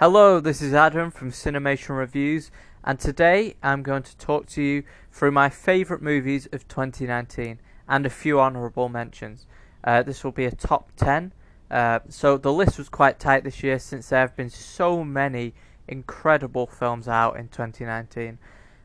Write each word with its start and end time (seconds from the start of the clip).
Hello, 0.00 0.40
this 0.40 0.62
is 0.62 0.72
Adam 0.72 1.10
from 1.10 1.30
Cinemation 1.30 1.94
Reviews, 1.94 2.50
and 2.82 2.98
today 2.98 3.56
I'm 3.62 3.82
going 3.82 4.02
to 4.04 4.16
talk 4.16 4.46
to 4.46 4.62
you 4.62 4.82
through 5.12 5.32
my 5.32 5.50
favourite 5.50 6.02
movies 6.02 6.48
of 6.52 6.66
2019 6.68 7.60
and 7.86 8.06
a 8.06 8.08
few 8.08 8.40
honourable 8.40 8.88
mentions. 8.88 9.44
Uh, 9.84 10.02
this 10.02 10.24
will 10.24 10.32
be 10.32 10.46
a 10.46 10.52
top 10.52 10.90
10. 10.96 11.34
Uh, 11.70 11.98
so 12.08 12.38
the 12.38 12.50
list 12.50 12.78
was 12.78 12.88
quite 12.88 13.20
tight 13.20 13.44
this 13.44 13.62
year 13.62 13.78
since 13.78 14.08
there 14.08 14.20
have 14.20 14.34
been 14.34 14.48
so 14.48 15.04
many 15.04 15.52
incredible 15.86 16.66
films 16.66 17.06
out 17.06 17.36
in 17.36 17.48
2019. 17.48 18.38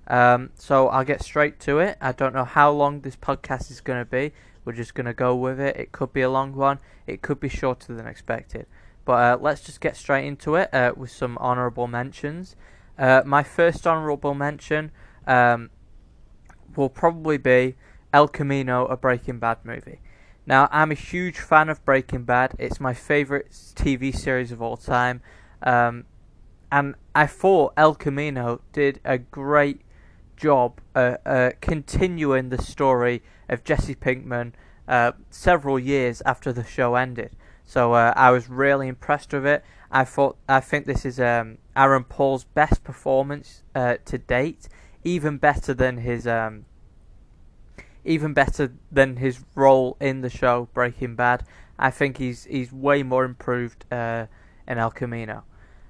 Um, 0.07 0.49
so 0.55 0.89
I'll 0.89 1.05
get 1.05 1.23
straight 1.23 1.61
to 1.61 1.79
it. 1.79 1.97
I 2.01 2.11
don't 2.11 2.35
know 2.35 2.43
how 2.43 2.71
long 2.71 2.99
this 2.99 3.15
podcast 3.15 3.71
is 3.71 3.79
going 3.79 3.99
to 3.99 4.11
be. 4.11 4.33
We're 4.65 4.73
just 4.73 4.93
going 4.93 5.05
to 5.05 5.13
go 5.13 5.33
with 5.33 5.61
it. 5.61 5.77
It 5.77 5.93
could 5.93 6.11
be 6.11 6.23
a 6.23 6.29
long 6.29 6.53
one. 6.55 6.79
It 7.07 7.21
could 7.21 7.39
be 7.39 7.47
shorter 7.47 7.95
than 7.95 8.05
expected. 8.05 8.65
But 9.05 9.13
uh, 9.13 9.37
let's 9.39 9.61
just 9.61 9.79
get 9.79 9.95
straight 9.95 10.25
into 10.25 10.55
it 10.55 10.73
uh, 10.73 10.93
with 10.95 11.11
some 11.11 11.37
honourable 11.37 11.87
mentions. 11.87 12.55
Uh, 12.97 13.21
my 13.25 13.43
first 13.43 13.85
honourable 13.85 14.33
mention 14.33 14.91
um, 15.27 15.69
will 16.75 16.89
probably 16.89 17.37
be 17.37 17.75
El 18.11 18.27
Camino, 18.27 18.85
a 18.85 18.97
Breaking 18.97 19.39
Bad 19.39 19.59
movie. 19.63 19.99
Now, 20.47 20.67
I'm 20.71 20.91
a 20.91 20.95
huge 20.95 21.39
fan 21.39 21.69
of 21.69 21.83
Breaking 21.85 22.23
Bad. 22.23 22.55
It's 22.59 22.79
my 22.79 22.93
favourite 22.93 23.51
TV 23.51 24.15
series 24.15 24.51
of 24.51 24.61
all 24.61 24.77
time. 24.77 25.21
Um, 25.61 26.05
and 26.71 26.95
I 27.13 27.27
thought 27.27 27.73
El 27.77 27.95
Camino 27.95 28.61
did 28.71 28.99
a 29.05 29.17
great 29.17 29.81
job 30.35 30.81
uh, 30.95 31.17
uh, 31.25 31.51
continuing 31.61 32.49
the 32.49 32.61
story 32.61 33.23
of 33.49 33.63
Jesse 33.63 33.95
Pinkman 33.95 34.53
uh, 34.87 35.13
several 35.29 35.79
years 35.79 36.21
after 36.25 36.51
the 36.51 36.63
show 36.63 36.95
ended. 36.95 37.31
So 37.65 37.93
uh, 37.93 38.13
I 38.15 38.31
was 38.31 38.49
really 38.49 38.87
impressed 38.87 39.33
with 39.33 39.45
it. 39.45 39.63
I 39.91 40.03
thought 40.03 40.37
I 40.47 40.59
think 40.59 40.85
this 40.85 41.05
is 41.05 41.19
um, 41.19 41.57
Aaron 41.75 42.03
Paul's 42.03 42.43
best 42.43 42.83
performance 42.83 43.63
uh, 43.73 43.97
to 44.05 44.17
date, 44.17 44.67
even 45.03 45.37
better 45.37 45.73
than 45.73 45.97
his 45.97 46.27
um, 46.27 46.65
even 48.03 48.33
better 48.33 48.73
than 48.91 49.17
his 49.17 49.43
role 49.55 49.97
in 49.99 50.21
the 50.21 50.29
show 50.29 50.69
Breaking 50.73 51.15
Bad. 51.15 51.43
I 51.77 51.91
think 51.91 52.17
he's 52.17 52.45
he's 52.45 52.71
way 52.71 53.03
more 53.03 53.25
improved 53.25 53.85
uh, 53.91 54.27
in 54.67 54.77
El 54.77 54.91
Camino. 54.91 55.43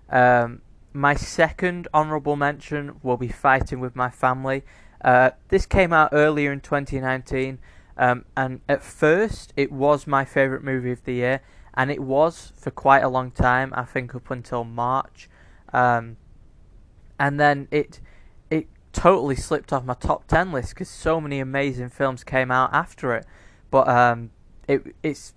Um, 0.10 0.62
my 0.94 1.16
second 1.16 1.88
honourable 1.94 2.36
mention 2.36 3.00
will 3.04 3.18
be 3.18 3.28
Fighting 3.28 3.80
with 3.80 3.96
My 3.96 4.10
Family. 4.10 4.64
Uh, 5.04 5.32
this 5.50 5.66
came 5.66 5.92
out 5.92 6.10
earlier 6.14 6.52
in 6.52 6.62
2019, 6.62 7.60
um, 7.98 8.24
and 8.38 8.62
at 8.70 8.82
first 8.82 9.52
it 9.58 9.72
was 9.72 10.08
my 10.08 10.24
favourite 10.24 10.64
movie 10.64 10.92
of 10.92 11.04
the 11.04 11.14
year 11.14 11.42
and 11.76 11.92
it 11.92 12.02
was 12.02 12.54
for 12.56 12.72
quite 12.72 13.04
a 13.04 13.10
long 13.10 13.32
time. 13.32 13.74
I 13.76 13.84
think 13.84 14.16
up 14.16 14.32
until 14.32 14.64
March, 14.64 15.30
um, 15.74 16.18
and 17.20 17.40
then 17.40 17.68
it 17.72 18.00
it 18.50 18.68
totally 18.94 19.36
slipped 19.36 19.74
off 19.74 19.84
my 19.84 19.94
top 19.94 20.28
ten 20.28 20.52
list 20.52 20.70
because 20.70 20.90
so 20.90 21.20
many 21.20 21.40
amazing 21.40 21.90
films 21.90 22.24
came 22.24 22.52
out 22.52 22.74
after 22.74 23.14
it. 23.14 23.26
But 23.72 23.88
um, 23.88 24.32
it 24.68 24.96
it's 25.04 25.34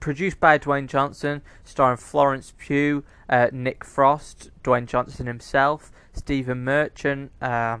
produced 0.00 0.40
by 0.40 0.58
Dwayne 0.58 0.86
Johnson, 0.86 1.42
starring 1.64 1.98
Florence 1.98 2.54
Pugh, 2.56 3.04
uh, 3.28 3.48
Nick 3.52 3.84
Frost, 3.84 4.50
Dwayne 4.64 4.86
Johnson 4.86 5.26
himself, 5.26 5.92
Stephen 6.12 6.64
Merchant, 6.64 7.30
uh, 7.42 7.78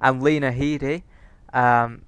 and 0.00 0.22
Lena 0.22 0.52
Headey. 0.52 1.02
Um, 1.52 2.02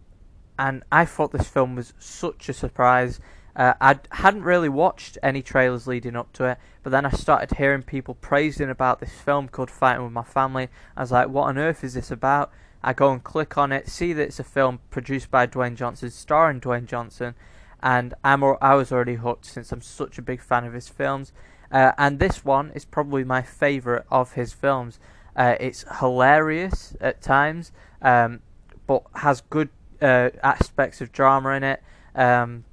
and 0.59 0.83
I 0.91 1.05
thought 1.05 1.33
this 1.33 1.49
film 1.49 1.77
was 1.77 1.95
such 1.99 2.49
a 2.49 2.53
surprise. 2.53 3.21
Uh, 3.59 3.75
I 3.81 3.99
hadn't 4.13 4.45
really 4.45 4.69
watched 4.69 5.19
any 5.21 5.43
trailers 5.43 5.89
leading 5.89 6.15
up 6.15 6.33
to 6.35 6.45
it, 6.45 6.59
but 6.85 6.91
then 6.91 7.05
I 7.05 7.11
started 7.11 7.59
hearing 7.59 7.83
people 7.83 8.15
praising 8.15 8.71
about 8.71 9.01
this 9.01 9.11
film 9.11 9.49
called 9.49 9.69
Fighting 9.69 10.05
with 10.05 10.13
My 10.13 10.23
Family. 10.23 10.69
I 10.97 11.01
was 11.01 11.11
like, 11.11 11.29
what 11.29 11.49
on 11.49 11.59
earth 11.59 11.83
is 11.83 11.95
this 11.95 12.13
about? 12.13 12.53
I 12.85 12.93
go 12.93 13.11
and 13.11 13.23
click 13.25 13.59
on 13.59 13.73
it, 13.73 13.89
see 13.89 14.13
that 14.13 14.23
it's 14.23 14.39
a 14.39 14.45
film 14.45 14.79
produced 14.91 15.33
by 15.33 15.49
Dwayne 15.49 15.75
Johnson, 15.75 16.11
starring 16.11 16.61
Dwayne 16.61 16.87
Johnson, 16.87 17.35
and 17.83 18.15
I'm 18.23 18.45
I 18.45 18.77
was 18.77 18.93
already 18.93 19.17
hooked 19.17 19.47
since 19.47 19.73
I'm 19.73 19.83
such 19.83 20.19
a 20.19 20.23
big 20.23 20.41
fan 20.41 20.65
of 20.65 20.73
his 20.73 20.89
films. 20.89 21.33
Uh, 21.73 21.93
and 21.99 22.21
this 22.21 22.45
one 22.45 22.71
is 22.77 22.85
probably 22.85 23.25
my 23.25 23.43
favourite 23.43 24.05
of 24.09 24.35
his 24.35 24.53
films. 24.53 25.01
Uh, 25.35 25.57
it's 25.59 25.85
hilarious 25.99 26.97
at 27.01 27.21
times, 27.21 27.73
um, 28.03 28.41
but 28.87 29.03
has 29.17 29.41
good 29.41 29.69
uh, 30.01 30.31
aspects 30.45 31.01
of 31.01 31.11
drama 31.11 31.51
in 31.51 31.65
it. 31.65 31.83
Um, 32.15 32.65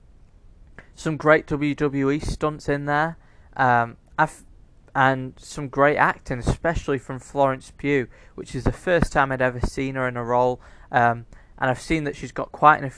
some 0.95 1.17
great 1.17 1.45
WWE 1.47 2.23
stunts 2.23 2.67
in 2.67 2.85
there. 2.85 3.17
Um, 3.55 3.97
and 4.95 5.33
some 5.37 5.67
great 5.67 5.97
acting, 5.97 6.39
especially 6.39 6.97
from 6.97 7.19
Florence 7.19 7.71
Pugh, 7.77 8.07
which 8.35 8.55
is 8.55 8.63
the 8.63 8.71
first 8.71 9.11
time 9.11 9.29
I'd 9.31 9.41
ever 9.41 9.59
seen 9.59 9.95
her 9.95 10.07
in 10.07 10.15
a 10.15 10.23
role. 10.23 10.61
Um, 10.89 11.25
and 11.57 11.69
I've 11.69 11.81
seen 11.81 12.05
that 12.05 12.15
she's 12.15 12.31
got 12.31 12.53
quite 12.53 12.81
an, 12.81 12.91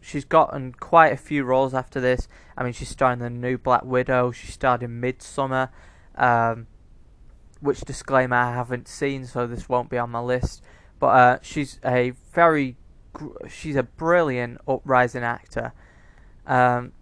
she's 0.00 0.24
gotten 0.24 0.72
quite 0.72 1.12
a 1.12 1.16
few 1.16 1.42
roles 1.42 1.74
after 1.74 2.00
this. 2.00 2.28
I 2.56 2.62
mean, 2.62 2.72
she's 2.72 2.88
starring 2.88 3.20
in 3.20 3.24
the 3.24 3.48
new 3.48 3.58
Black 3.58 3.84
Widow. 3.84 4.30
She 4.30 4.46
starred 4.46 4.84
in 4.84 5.00
Midsommar, 5.00 5.70
um, 6.14 6.68
which 7.60 7.80
disclaimer 7.80 8.36
I 8.36 8.54
haven't 8.54 8.86
seen, 8.86 9.26
so 9.26 9.48
this 9.48 9.68
won't 9.68 9.90
be 9.90 9.98
on 9.98 10.10
my 10.10 10.20
list. 10.20 10.62
But 11.00 11.06
uh, 11.06 11.38
she's 11.42 11.80
a 11.84 12.12
very, 12.32 12.76
she's 13.48 13.76
a 13.76 13.82
brilliant 13.82 14.60
uprising 14.68 15.24
actor. 15.24 15.72
Um, 16.46 16.92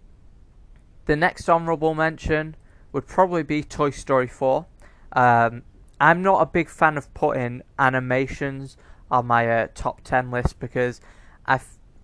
the 1.09 1.15
next 1.15 1.49
honourable 1.49 1.95
mention 1.95 2.55
would 2.91 3.07
probably 3.07 3.41
be 3.41 3.63
Toy 3.63 3.89
Story 3.89 4.27
4. 4.27 4.67
Um, 5.13 5.63
I'm 5.99 6.21
not 6.21 6.39
a 6.39 6.45
big 6.45 6.69
fan 6.69 6.99
of 6.99 7.11
putting 7.15 7.63
animations 7.79 8.77
on 9.09 9.25
my 9.25 9.49
uh, 9.49 9.67
top 9.73 10.01
10 10.03 10.29
list 10.29 10.59
because 10.59 11.01
I 11.47 11.61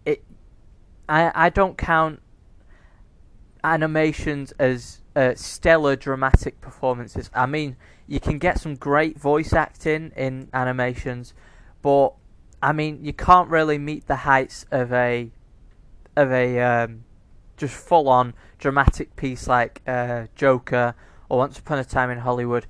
it 0.07 0.23
I 1.07 1.31
I 1.35 1.49
don't 1.49 1.77
count 1.77 2.19
animations 3.63 4.53
as 4.53 5.01
uh, 5.15 5.35
stellar 5.35 5.95
dramatic 5.95 6.59
performances. 6.59 7.29
I 7.31 7.45
mean, 7.45 7.77
you 8.07 8.19
can 8.19 8.39
get 8.39 8.59
some 8.59 8.73
great 8.73 9.19
voice 9.19 9.53
acting 9.53 10.13
in 10.15 10.49
animations, 10.51 11.35
but 11.83 12.15
I 12.59 12.71
mean, 12.71 13.05
you 13.05 13.13
can't 13.13 13.49
really 13.49 13.77
meet 13.77 14.07
the 14.07 14.15
heights 14.15 14.65
of 14.71 14.91
a 14.91 15.29
of 16.15 16.31
a 16.31 16.59
um, 16.59 17.03
just 17.55 17.75
full 17.75 18.09
on 18.09 18.33
dramatic 18.65 19.15
piece 19.15 19.47
like 19.47 19.79
uh, 19.85 20.25
Joker 20.33 20.95
or 21.29 21.37
Once 21.37 21.59
Upon 21.59 21.77
a 21.77 21.83
Time 21.83 22.09
in 22.09 22.17
Hollywood. 22.17 22.65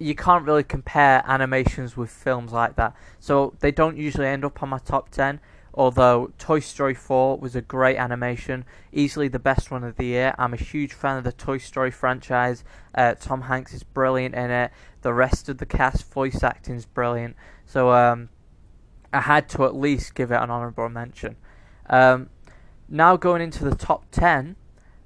You 0.00 0.14
can't 0.14 0.46
really 0.46 0.64
compare 0.64 1.22
animations 1.26 1.94
with 1.94 2.08
films 2.08 2.52
like 2.52 2.76
that. 2.76 2.96
So 3.20 3.52
they 3.60 3.70
don't 3.70 3.98
usually 3.98 4.28
end 4.28 4.46
up 4.46 4.62
on 4.62 4.70
my 4.70 4.78
top 4.78 5.10
10. 5.10 5.40
Although 5.74 6.32
Toy 6.38 6.60
Story 6.60 6.94
4 6.94 7.36
was 7.36 7.54
a 7.54 7.60
great 7.60 7.98
animation, 7.98 8.64
easily 8.94 9.28
the 9.28 9.38
best 9.38 9.70
one 9.70 9.84
of 9.84 9.96
the 9.96 10.06
year. 10.06 10.34
I'm 10.38 10.54
a 10.54 10.56
huge 10.56 10.94
fan 10.94 11.18
of 11.18 11.24
the 11.24 11.32
Toy 11.32 11.58
Story 11.58 11.90
franchise. 11.90 12.64
Uh, 12.94 13.12
Tom 13.12 13.42
Hanks 13.42 13.74
is 13.74 13.82
brilliant 13.82 14.34
in 14.34 14.50
it. 14.50 14.70
The 15.02 15.12
rest 15.12 15.50
of 15.50 15.58
the 15.58 15.66
cast 15.66 16.10
voice 16.10 16.42
acting 16.42 16.76
is 16.76 16.86
brilliant. 16.86 17.36
So 17.66 17.90
um, 17.90 18.30
I 19.12 19.20
had 19.20 19.50
to 19.50 19.66
at 19.66 19.76
least 19.76 20.14
give 20.14 20.30
it 20.30 20.36
an 20.36 20.48
honourable 20.50 20.88
mention. 20.88 21.36
Um, 21.90 22.30
now 22.88 23.18
going 23.18 23.42
into 23.42 23.64
the 23.64 23.74
top 23.74 24.06
10, 24.12 24.56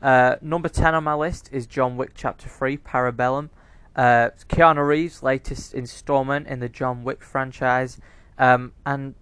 uh, 0.02 0.36
number 0.40 0.68
10 0.68 0.94
on 0.94 1.04
my 1.04 1.14
list 1.14 1.50
is 1.52 1.66
John 1.66 1.96
Wick 1.96 2.12
Chapter 2.14 2.48
3 2.48 2.78
Parabellum. 2.78 3.50
Uh, 3.94 4.30
Keanu 4.48 4.86
Reeves' 4.86 5.22
latest 5.22 5.74
installment 5.74 6.46
in 6.46 6.60
the 6.60 6.68
John 6.68 7.04
Wick 7.04 7.22
franchise. 7.22 8.00
Um, 8.38 8.72
and 8.86 9.14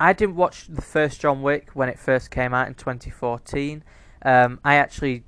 I 0.00 0.12
didn't 0.12 0.36
watch 0.36 0.66
the 0.66 0.82
first 0.82 1.20
John 1.20 1.42
Wick 1.42 1.70
when 1.74 1.88
it 1.88 1.98
first 1.98 2.30
came 2.30 2.52
out 2.52 2.66
in 2.66 2.74
2014. 2.74 3.84
Um, 4.22 4.58
I 4.64 4.76
actually 4.76 5.24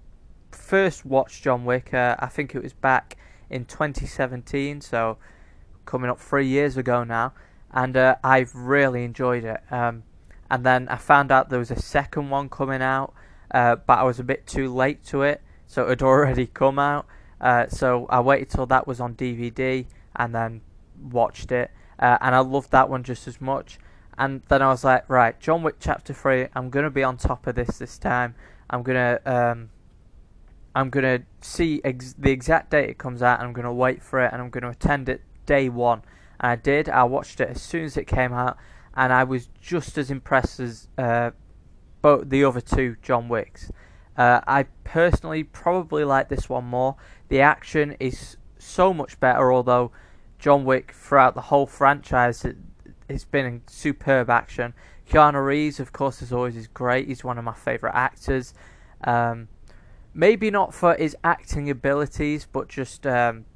first 0.51 1.05
watched 1.05 1.43
John 1.43 1.65
Wick, 1.65 1.95
uh, 1.95 2.17
I 2.19 2.27
think 2.27 2.55
it 2.55 2.63
was 2.63 2.73
back 2.73 3.17
in 3.49 3.65
2017, 3.65 4.81
so 4.81 5.19
coming 5.85 6.11
up 6.11 6.19
three 6.19 6.47
years 6.47 6.77
ago 6.77 7.05
now. 7.05 7.33
And 7.73 7.97
uh, 7.97 8.17
I've 8.25 8.55
really 8.55 9.05
enjoyed 9.05 9.45
it. 9.45 9.61
Um, 9.71 10.03
and 10.51 10.65
then 10.65 10.89
I 10.89 10.97
found 10.97 11.31
out 11.31 11.51
there 11.51 11.59
was 11.59 11.71
a 11.71 11.81
second 11.81 12.31
one 12.31 12.49
coming 12.49 12.83
out, 12.83 13.15
uh, 13.51 13.77
but 13.77 13.99
I 13.99 14.03
was 14.03 14.19
a 14.19 14.25
bit 14.25 14.47
too 14.47 14.73
late 14.73 15.05
to 15.07 15.23
it, 15.23 15.43
so 15.67 15.85
it 15.85 15.89
had 15.91 16.03
already 16.03 16.47
come 16.63 16.79
out. 16.79 17.07
Uh, 17.41 17.69
so 17.69 18.07
I 18.11 18.21
waited 18.21 18.51
till 18.51 18.67
that 18.67 18.87
was 18.87 19.01
on 19.01 19.15
DVD 19.15 19.87
and 20.17 20.35
then 20.35 20.61
watched 21.11 21.53
it, 21.53 21.71
uh, 21.99 22.19
and 22.21 22.35
I 22.35 22.41
loved 22.41 22.71
that 22.73 22.89
one 22.89 23.05
just 23.05 23.29
as 23.29 23.41
much. 23.41 23.79
And 24.17 24.43
then 24.49 24.63
I 24.63 24.69
was 24.69 24.83
like, 24.83 25.09
right, 25.09 25.39
John 25.39 25.63
Wick 25.63 25.77
Chapter 25.79 26.13
Three, 26.13 26.49
I'm 26.55 26.71
gonna 26.71 26.91
be 26.91 27.05
on 27.05 27.17
top 27.17 27.47
of 27.47 27.55
this 27.55 27.79
this 27.79 27.99
time. 27.99 28.35
I'm 28.69 28.83
gonna 28.83 29.21
um, 29.25 29.71
I'm 30.75 30.91
gonna 30.91 31.23
see 31.41 31.81
ex- 31.85 32.15
the 32.19 32.31
exact 32.31 32.71
date 32.71 32.91
it 32.91 32.99
comes 32.99 33.23
out, 33.23 33.39
and 33.39 33.49
I'm 33.49 33.53
gonna 33.53 33.73
wait 33.73 34.03
for 34.03 34.21
it, 34.21 34.33
and 34.33 34.43
I'm 34.43 34.51
gonna 34.51 34.71
attend 34.71 35.09
it 35.09 35.23
day 35.47 35.69
one. 35.69 36.03
And 36.41 36.53
I 36.53 36.57
did. 36.57 36.89
I 36.89 37.05
watched 37.05 37.41
it 37.41 37.49
as 37.49 37.63
soon 37.63 37.85
as 37.85 37.97
it 37.97 38.07
came 38.07 38.33
out, 38.33 38.59
and 38.95 39.13
I 39.13 39.25
was 39.25 39.49
just 39.61 39.97
as 39.97 40.11
impressed 40.11 40.59
as 40.59 40.89
uh, 40.99 41.31
both 42.03 42.29
the 42.29 42.45
other 42.45 42.61
two 42.61 42.97
John 43.03 43.29
Wicks. 43.29 43.71
Uh, 44.17 44.41
I 44.47 44.65
personally 44.85 45.45
probably 45.45 46.05
like 46.05 46.29
this 46.29 46.49
one 46.49 46.65
more. 46.65 46.97
The 47.29 47.41
action 47.41 47.97
is 48.01 48.37
so 48.59 48.93
much 48.93 49.21
better. 49.21 49.53
Although 49.53 49.93
John 50.39 50.65
Wick 50.65 50.93
throughout 50.93 51.35
the 51.35 51.43
whole 51.43 51.67
franchise, 51.67 52.45
it, 52.45 52.57
it's 53.09 53.25
been 53.25 53.47
in 53.47 53.63
superb 53.67 54.29
action. 54.29 54.75
Keanu 55.09 55.45
Reeves, 55.45 55.81
of 55.81 55.93
course, 55.93 56.21
as 56.21 56.33
always, 56.33 56.57
is 56.57 56.67
great. 56.67 57.09
He's 57.09 57.25
one 57.25 57.39
of 57.39 57.45
my 57.45 57.55
favourite 57.55 57.95
actors. 57.95 58.55
Um, 59.05 59.49
maybe 60.13 60.51
not 60.51 60.75
for 60.75 60.95
his 60.95 61.17
acting 61.25 61.71
abilities, 61.71 62.47
but 62.51 62.69
just 62.69 63.07
um, 63.07 63.47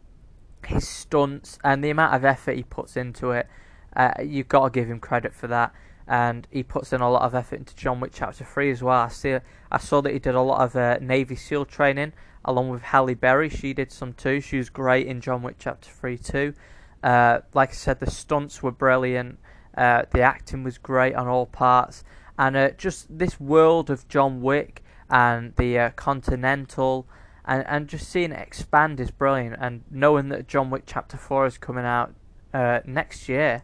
his 0.67 0.89
stunts 0.89 1.59
and 1.65 1.83
the 1.83 1.91
amount 1.91 2.15
of 2.15 2.25
effort 2.25 2.56
he 2.56 2.62
puts 2.62 2.97
into 2.97 3.33
it. 3.33 3.49
Uh, 3.94 4.12
you've 4.25 4.49
got 4.49 4.65
to 4.65 4.71
give 4.71 4.89
him 4.89 5.00
credit 5.00 5.35
for 5.35 5.47
that. 5.49 5.75
And 6.12 6.47
he 6.50 6.62
puts 6.62 6.93
in 6.93 7.00
a 7.00 7.11
lot 7.11 7.23
of 7.23 7.35
effort 7.35 7.56
into 7.56 7.75
John 7.75 7.99
Wick 7.99 8.11
Chapter 8.12 8.44
3 8.44 8.70
as 8.70 8.82
well. 8.82 9.00
I, 9.00 9.09
see, 9.09 9.38
I 9.70 9.79
saw 9.79 10.03
that 10.03 10.12
he 10.12 10.19
did 10.19 10.35
a 10.35 10.43
lot 10.43 10.61
of 10.61 10.76
uh, 10.76 10.99
Navy 11.00 11.37
SEAL 11.37 11.64
training 11.64 12.12
along 12.44 12.69
with 12.69 12.82
Halle 12.82 13.14
Berry. 13.14 13.49
She 13.49 13.73
did 13.73 13.91
some 13.91 14.12
too. 14.12 14.43
She 14.43 14.59
was 14.59 14.69
great 14.69 15.06
in 15.06 15.23
John 15.23 15.41
Wick 15.41 15.56
Chapter 15.59 15.88
3 15.91 16.19
too. 16.19 16.55
Uh, 17.03 17.41
like 17.55 17.70
I 17.70 17.73
said, 17.73 17.99
the 17.99 18.11
stunts 18.11 18.62
were 18.62 18.70
brilliant. 18.70 19.38
Uh, 19.75 20.03
the 20.11 20.20
acting 20.20 20.64
was 20.64 20.76
great 20.76 21.14
on 21.14 21.29
all 21.29 21.47
parts. 21.47 22.05
And 22.38 22.56
uh, 22.56 22.70
just 22.73 23.19
this 23.19 23.41
world 23.41 23.88
of 23.88 24.06
John 24.06 24.43
Wick 24.43 24.82
and 25.08 25.55
the 25.56 25.79
uh, 25.79 25.91
Continental 25.91 27.06
and, 27.47 27.65
and 27.67 27.88
just 27.88 28.08
seeing 28.08 28.32
it 28.32 28.38
expand 28.38 29.00
is 29.00 29.11
brilliant. 29.11 29.56
And 29.58 29.82
knowing 29.91 30.29
that 30.29 30.47
John 30.47 30.69
Wick 30.69 30.82
Chapter 30.85 31.17
4 31.17 31.47
is 31.47 31.56
coming 31.56 31.87
out 31.87 32.15
uh, 32.53 32.81
next 32.85 33.31
year, 33.31 33.62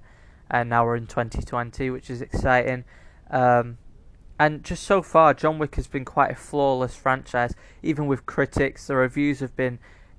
and 0.51 0.69
now 0.69 0.85
we're 0.85 0.97
in 0.97 1.07
2020, 1.07 1.91
which 1.91 2.11
is 2.11 2.23
exciting. 2.23 2.85
Um, 3.31 3.79
and 4.39 4.63
just 4.63 4.85
so 4.85 5.03
far, 5.03 5.35
John 5.35 5.59
Wick 5.59 5.75
has 5.75 5.87
been 5.87 6.05
quite 6.05 6.31
a 6.31 6.37
flawless 6.37 6.95
franchise. 6.95 7.55
Even 7.83 8.07
with 8.07 8.25
critics, 8.27 8.87
the 8.87 8.97
reviews 8.97 9.41
have 9.41 9.57
been 9.57 9.79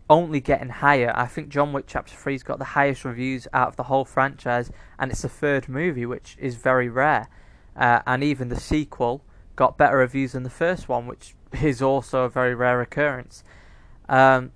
only 0.10 0.40
getting 0.42 0.70
higher. 0.70 1.14
I 1.16 1.26
think 1.28 1.50
John 1.50 1.72
Wick 1.72 1.86
Chapter 1.88 2.16
3's 2.16 2.44
got 2.44 2.60
the 2.60 2.66
highest 2.66 3.06
reviews 3.06 3.48
out 3.54 3.70
of 3.70 3.76
the 3.76 3.84
whole 3.84 4.06
franchise, 4.06 4.72
and 4.98 5.12
it's 5.12 5.22
the 5.22 5.30
third 5.30 5.70
movie, 5.70 6.06
which 6.06 6.36
is 6.40 6.56
very 6.56 6.90
rare. 6.90 7.30
Uh, 7.76 8.02
and 8.06 8.24
even 8.24 8.50
the 8.50 8.60
sequel 8.60 9.24
got 9.56 9.78
better 9.78 9.98
reviews 9.98 10.34
than 10.34 10.44
the 10.44 10.50
first 10.50 10.90
one, 10.90 11.08
which 11.08 11.36
is 11.62 11.82
also 11.82 12.24
a 12.24 12.30
very 12.30 12.56
rare 12.56 12.82
occurrence. 12.82 13.44
Um, 14.10 14.52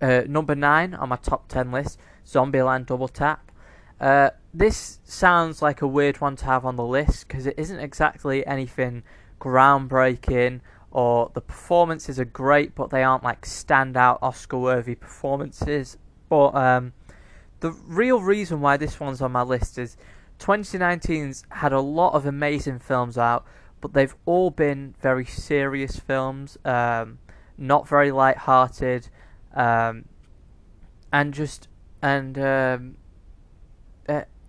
uh, 0.00 0.22
number 0.26 0.54
nine 0.54 0.94
on 0.94 1.08
my 1.08 1.16
top 1.16 1.48
ten 1.48 1.70
list, 1.70 1.98
Zombieland 2.26 2.86
Double 2.86 3.08
Tap. 3.08 3.50
Uh, 4.00 4.30
this 4.52 5.00
sounds 5.04 5.62
like 5.62 5.82
a 5.82 5.86
weird 5.86 6.20
one 6.20 6.36
to 6.36 6.44
have 6.44 6.64
on 6.64 6.76
the 6.76 6.84
list 6.84 7.26
because 7.26 7.46
it 7.46 7.54
isn't 7.56 7.80
exactly 7.80 8.46
anything 8.46 9.02
groundbreaking 9.40 10.60
or 10.90 11.30
the 11.34 11.40
performances 11.40 12.20
are 12.20 12.24
great, 12.24 12.74
but 12.74 12.90
they 12.90 13.02
aren't 13.02 13.24
like 13.24 13.42
standout 13.42 14.18
Oscar-worthy 14.22 14.94
performances. 14.94 15.96
But 16.28 16.54
um, 16.54 16.92
the 17.60 17.72
real 17.72 18.20
reason 18.20 18.60
why 18.60 18.76
this 18.76 19.00
one's 19.00 19.20
on 19.20 19.32
my 19.32 19.42
list 19.42 19.76
is 19.76 19.96
2019's 20.38 21.44
had 21.50 21.72
a 21.72 21.80
lot 21.80 22.14
of 22.14 22.26
amazing 22.26 22.78
films 22.78 23.18
out, 23.18 23.44
but 23.80 23.92
they've 23.92 24.14
all 24.24 24.50
been 24.50 24.94
very 25.00 25.24
serious 25.24 25.96
films, 25.96 26.56
um, 26.64 27.18
not 27.58 27.88
very 27.88 28.12
light-hearted, 28.12 29.08
um, 29.54 30.04
and 31.12 31.34
just 31.34 31.68
and 32.02 32.38
um, 32.38 32.96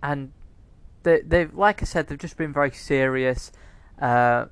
and 0.06 0.32
they 1.02 1.20
they've 1.20 1.52
like 1.52 1.82
I 1.82 1.84
said 1.84 2.06
they've 2.06 2.18
just 2.18 2.36
been 2.36 2.52
very 2.52 2.70
serious 2.70 3.50
uh, 4.00 4.46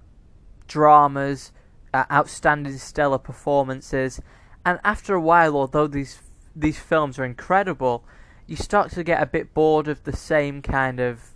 dramas, 0.67 1.53
uh, 1.93 2.05
outstanding 2.11 2.77
stellar 2.79 3.19
performances, 3.19 4.21
and 4.67 4.81
after 4.85 5.15
a 5.15 5.21
while, 5.21 5.56
although 5.56 5.87
these 5.87 6.21
these 6.56 6.79
films 6.79 7.19
are 7.19 7.25
incredible, 7.25 8.05
you 8.47 8.56
start 8.56 8.91
to 8.93 9.05
get 9.05 9.23
a 9.23 9.27
bit 9.27 9.55
bored 9.55 9.87
of 9.87 10.03
the 10.05 10.17
same 10.17 10.61
kind 10.61 10.99
of 11.01 11.31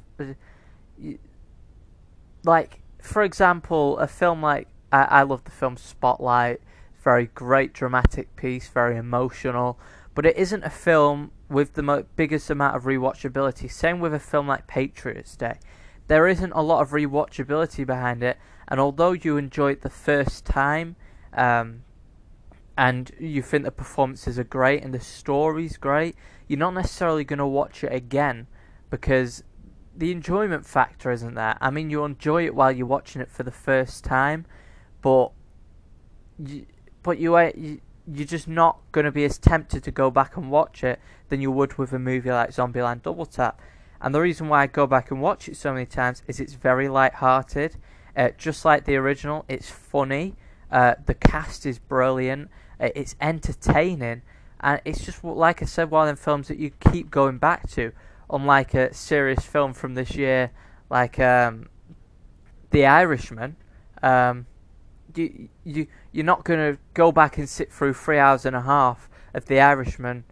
like 2.45 2.81
for 3.01 3.23
example, 3.23 3.99
a 3.99 4.09
film 4.09 4.43
like 4.43 4.67
I, 4.91 5.03
I 5.05 5.23
love 5.23 5.45
the 5.45 5.53
film 5.53 5.77
Spotlight. 5.77 6.61
Very 7.05 7.27
great 7.27 7.73
dramatic 7.73 8.35
piece, 8.35 8.69
very 8.69 8.97
emotional, 8.97 9.79
but 10.19 10.27
it 10.27 10.37
isn't 10.37 10.65
a 10.65 10.69
film 10.69 11.31
with 11.49 11.75
the 11.75 11.83
mo- 11.85 12.05
biggest 12.17 12.51
amount 12.51 12.75
of 12.75 12.83
rewatchability. 12.83 13.71
Same 13.71 14.01
with 14.01 14.13
a 14.13 14.19
film 14.19 14.49
like 14.49 14.67
Patriots 14.67 15.37
Day. 15.37 15.61
There 16.09 16.27
isn't 16.27 16.51
a 16.57 16.61
lot 16.61 16.83
of 16.83 16.91
rewatchability 16.91 17.87
behind 17.87 18.25
it, 18.25 18.37
and 18.67 18.81
although 18.81 19.13
you 19.13 19.37
enjoy 19.37 19.71
it 19.71 19.83
the 19.83 19.89
first 19.89 20.45
time, 20.45 20.97
um, 21.35 21.85
and 22.77 23.13
you 23.21 23.43
think 23.43 23.63
the 23.63 23.71
performances 23.71 24.41
are 24.41 24.43
great 24.43 24.83
and 24.83 24.93
the 24.93 24.99
story's 24.99 25.77
great, 25.77 26.17
you're 26.49 26.59
not 26.59 26.75
necessarily 26.75 27.23
going 27.23 27.39
to 27.39 27.47
watch 27.47 27.85
it 27.85 27.93
again 27.93 28.49
because 28.91 29.45
the 29.97 30.11
enjoyment 30.11 30.67
factor 30.67 31.13
isn't 31.13 31.35
there. 31.35 31.57
I 31.61 31.71
mean, 31.71 31.91
you 31.91 32.05
enjoy 32.05 32.45
it 32.45 32.57
while 32.57 32.73
you're 32.73 32.89
watching 32.89 33.23
it 33.23 33.31
for 33.31 33.45
the 33.45 33.53
first 33.53 34.03
time, 34.03 34.47
but 35.01 35.31
but 37.05 37.21
you, 37.21 37.39
you 37.55 37.81
you're 38.13 38.27
just 38.27 38.49
not 38.49 38.79
going 38.93 39.05
to 39.05 39.13
be 39.13 39.25
as 39.25 39.39
tempted 39.39 39.83
to 39.85 39.91
go 39.91 40.11
back 40.11 40.37
and 40.37 40.51
watch 40.51 40.83
it 40.83 40.99
than 41.29 41.41
you 41.41 41.51
would 41.51 41.79
with 41.79 41.93
a 41.93 41.99
movie 41.99 42.31
like 42.31 42.51
Zombieland 42.51 43.03
Double 43.03 43.27
Tap. 43.27 43.61
And 44.01 44.15
the 44.15 44.21
reason 44.21 44.49
why 44.49 44.63
I 44.63 44.67
go 44.67 44.87
back 44.87 45.11
and 45.11 45.21
watch 45.21 45.49
it 45.49 45.57
so 45.57 45.73
many 45.73 45.87
times 45.87 46.23
is 46.27 46.41
it's 46.41 46.55
very 46.55 46.89
light-hearted, 46.89 47.77
uh, 48.17 48.31
just 48.39 48.65
like 48.65 48.85
the 48.85 48.97
original. 48.97 49.45
It's 49.49 49.69
funny. 49.69 50.37
Uh, 50.71 50.95
the 51.07 51.15
cast 51.15 51.67
is 51.67 51.79
brilliant. 51.79 52.51
Uh, 52.81 52.91
it's 52.95 53.17
entertaining, 53.21 54.23
and 54.61 54.81
it's 54.85 55.05
just 55.05 55.25
like 55.25 55.63
I 55.63 55.67
said, 55.67 55.91
one 55.91 56.09
of 56.09 56.17
them 56.17 56.23
films 56.23 56.49
that 56.49 56.59
you 56.59 56.71
keep 56.71 57.11
going 57.11 57.39
back 57.39 57.69
to 57.71 57.93
unlike 58.31 58.75
a 58.75 58.93
serious 58.93 59.45
film 59.45 59.73
from 59.73 59.95
this 59.95 60.15
year 60.15 60.51
like 60.91 61.19
um, 61.19 61.69
The 62.71 62.87
Irishman, 62.87 63.57
um, 64.03 64.47
you 65.15 65.49
you 65.65 65.87
you're 66.13 66.25
not 66.25 66.45
going 66.45 66.75
to 66.75 66.81
go 66.95 67.13
back 67.13 67.39
and 67.39 67.49
sit 67.49 67.73
through 67.73 67.95
three 67.95 68.19
hours 68.19 68.45
and 68.45 68.55
a 68.55 68.63
half 68.63 69.09
of 69.35 69.47
The 69.47 69.61
Irishman 69.61 70.25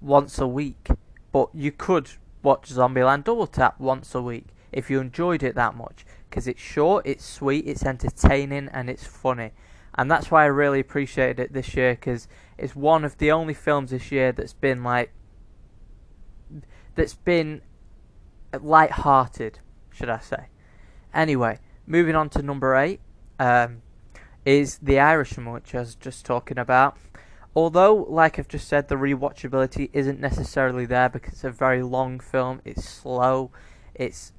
once 0.00 0.38
a 0.38 0.46
week, 0.46 0.88
but 1.32 1.48
you 1.54 1.72
could 1.72 2.10
watch 2.42 2.70
Zombieland 2.70 3.24
Double 3.24 3.46
Tap 3.46 3.78
once 3.80 4.14
a 4.14 4.22
week 4.22 4.46
if 4.72 4.90
you 4.90 5.00
enjoyed 5.00 5.42
it 5.42 5.54
that 5.54 5.74
much 5.74 6.04
because 6.28 6.46
it's 6.46 6.60
short, 6.60 7.06
it's 7.06 7.24
sweet, 7.24 7.66
it's 7.66 7.84
entertaining, 7.84 8.68
and 8.72 8.90
it's 8.90 9.04
funny. 9.04 9.52
And 9.94 10.10
that's 10.10 10.30
why 10.30 10.44
I 10.44 10.46
really 10.46 10.80
appreciated 10.80 11.40
it 11.40 11.52
this 11.52 11.74
year 11.74 11.94
because 11.94 12.28
it's 12.56 12.76
one 12.76 13.04
of 13.04 13.18
the 13.18 13.32
only 13.32 13.54
films 13.54 13.90
this 13.90 14.12
year 14.12 14.30
that's 14.32 14.52
been 14.52 14.84
like 14.84 15.12
that's 16.94 17.14
been 17.14 17.62
light-hearted, 18.60 19.60
should 19.90 20.08
I 20.08 20.18
say? 20.18 20.46
Anyway, 21.14 21.58
moving 21.86 22.14
on 22.14 22.28
to 22.30 22.42
number 22.42 22.74
eight 22.76 23.00
um, 23.38 23.82
is 24.48 24.78
The 24.78 24.98
Irishman, 24.98 25.52
which 25.52 25.74
I 25.74 25.80
was 25.80 25.94
just 25.94 26.24
talking 26.24 26.56
about. 26.56 26.96
Although, 27.54 28.06
like 28.08 28.38
I've 28.38 28.48
just 28.48 28.66
said, 28.66 28.88
the 28.88 28.94
rewatchability 28.94 29.90
isn't 29.92 30.20
necessarily 30.20 30.86
there 30.86 31.10
because 31.10 31.34
it's 31.34 31.44
a 31.44 31.50
very 31.50 31.82
long 31.82 32.18
film. 32.18 32.62
It's 32.64 32.88
slow. 32.88 33.50
It's 33.94 34.32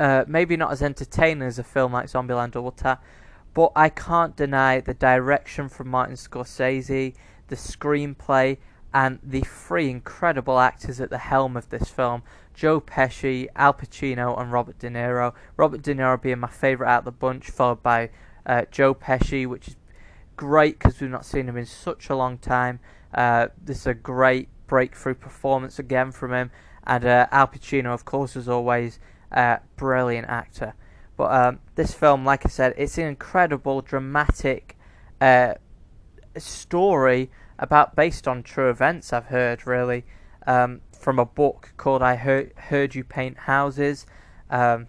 uh, 0.00 0.24
maybe 0.26 0.56
not 0.56 0.72
as 0.72 0.80
entertaining 0.80 1.42
as 1.42 1.58
a 1.58 1.64
film 1.64 1.92
like 1.92 2.06
Zombieland 2.06 2.52
Double 2.52 2.72
Tap, 2.72 3.04
but 3.52 3.72
I 3.76 3.90
can't 3.90 4.34
deny 4.34 4.80
the 4.80 4.94
direction 4.94 5.68
from 5.68 5.88
Martin 5.88 6.16
Scorsese, 6.16 7.14
the 7.48 7.56
screenplay, 7.56 8.56
and 8.94 9.18
the 9.22 9.42
three 9.42 9.90
incredible 9.90 10.58
actors 10.58 10.98
at 10.98 11.10
the 11.10 11.18
helm 11.18 11.58
of 11.58 11.68
this 11.68 11.90
film 11.90 12.22
Joe 12.54 12.80
Pesci, 12.80 13.48
Al 13.54 13.74
Pacino, 13.74 14.40
and 14.40 14.50
Robert 14.50 14.78
De 14.78 14.88
Niro. 14.88 15.34
Robert 15.58 15.82
De 15.82 15.94
Niro 15.94 16.20
being 16.20 16.38
my 16.38 16.48
favourite 16.48 16.90
out 16.90 17.00
of 17.00 17.04
the 17.04 17.12
bunch, 17.12 17.50
followed 17.50 17.82
by 17.82 18.08
uh, 18.46 18.62
Joe 18.70 18.94
Pesci, 18.94 19.46
which 19.46 19.68
is 19.68 19.76
great 20.36 20.78
because 20.78 21.00
we've 21.00 21.10
not 21.10 21.24
seen 21.24 21.48
him 21.48 21.56
in 21.56 21.66
such 21.66 22.10
a 22.10 22.16
long 22.16 22.38
time. 22.38 22.80
Uh, 23.14 23.48
this 23.62 23.78
is 23.78 23.86
a 23.86 23.94
great 23.94 24.48
breakthrough 24.66 25.14
performance 25.14 25.78
again 25.78 26.10
from 26.12 26.32
him. 26.32 26.50
And 26.86 27.04
uh, 27.04 27.26
Al 27.30 27.46
Pacino, 27.46 27.94
of 27.94 28.04
course, 28.04 28.36
as 28.36 28.48
always, 28.48 28.98
uh, 29.30 29.58
brilliant 29.76 30.28
actor. 30.28 30.74
But 31.16 31.32
um, 31.32 31.60
this 31.74 31.94
film, 31.94 32.24
like 32.24 32.44
I 32.44 32.48
said, 32.48 32.74
it's 32.76 32.98
an 32.98 33.06
incredible, 33.06 33.82
dramatic 33.82 34.76
uh, 35.20 35.54
story 36.36 37.30
about 37.58 37.94
based 37.94 38.26
on 38.26 38.42
true 38.42 38.70
events. 38.70 39.12
I've 39.12 39.26
heard 39.26 39.66
really 39.66 40.04
um, 40.46 40.80
from 40.98 41.18
a 41.18 41.24
book 41.24 41.72
called 41.76 42.02
"I 42.02 42.16
Heard, 42.16 42.52
Heard 42.56 42.94
You 42.94 43.04
Paint 43.04 43.38
Houses." 43.38 44.06
Um, 44.50 44.88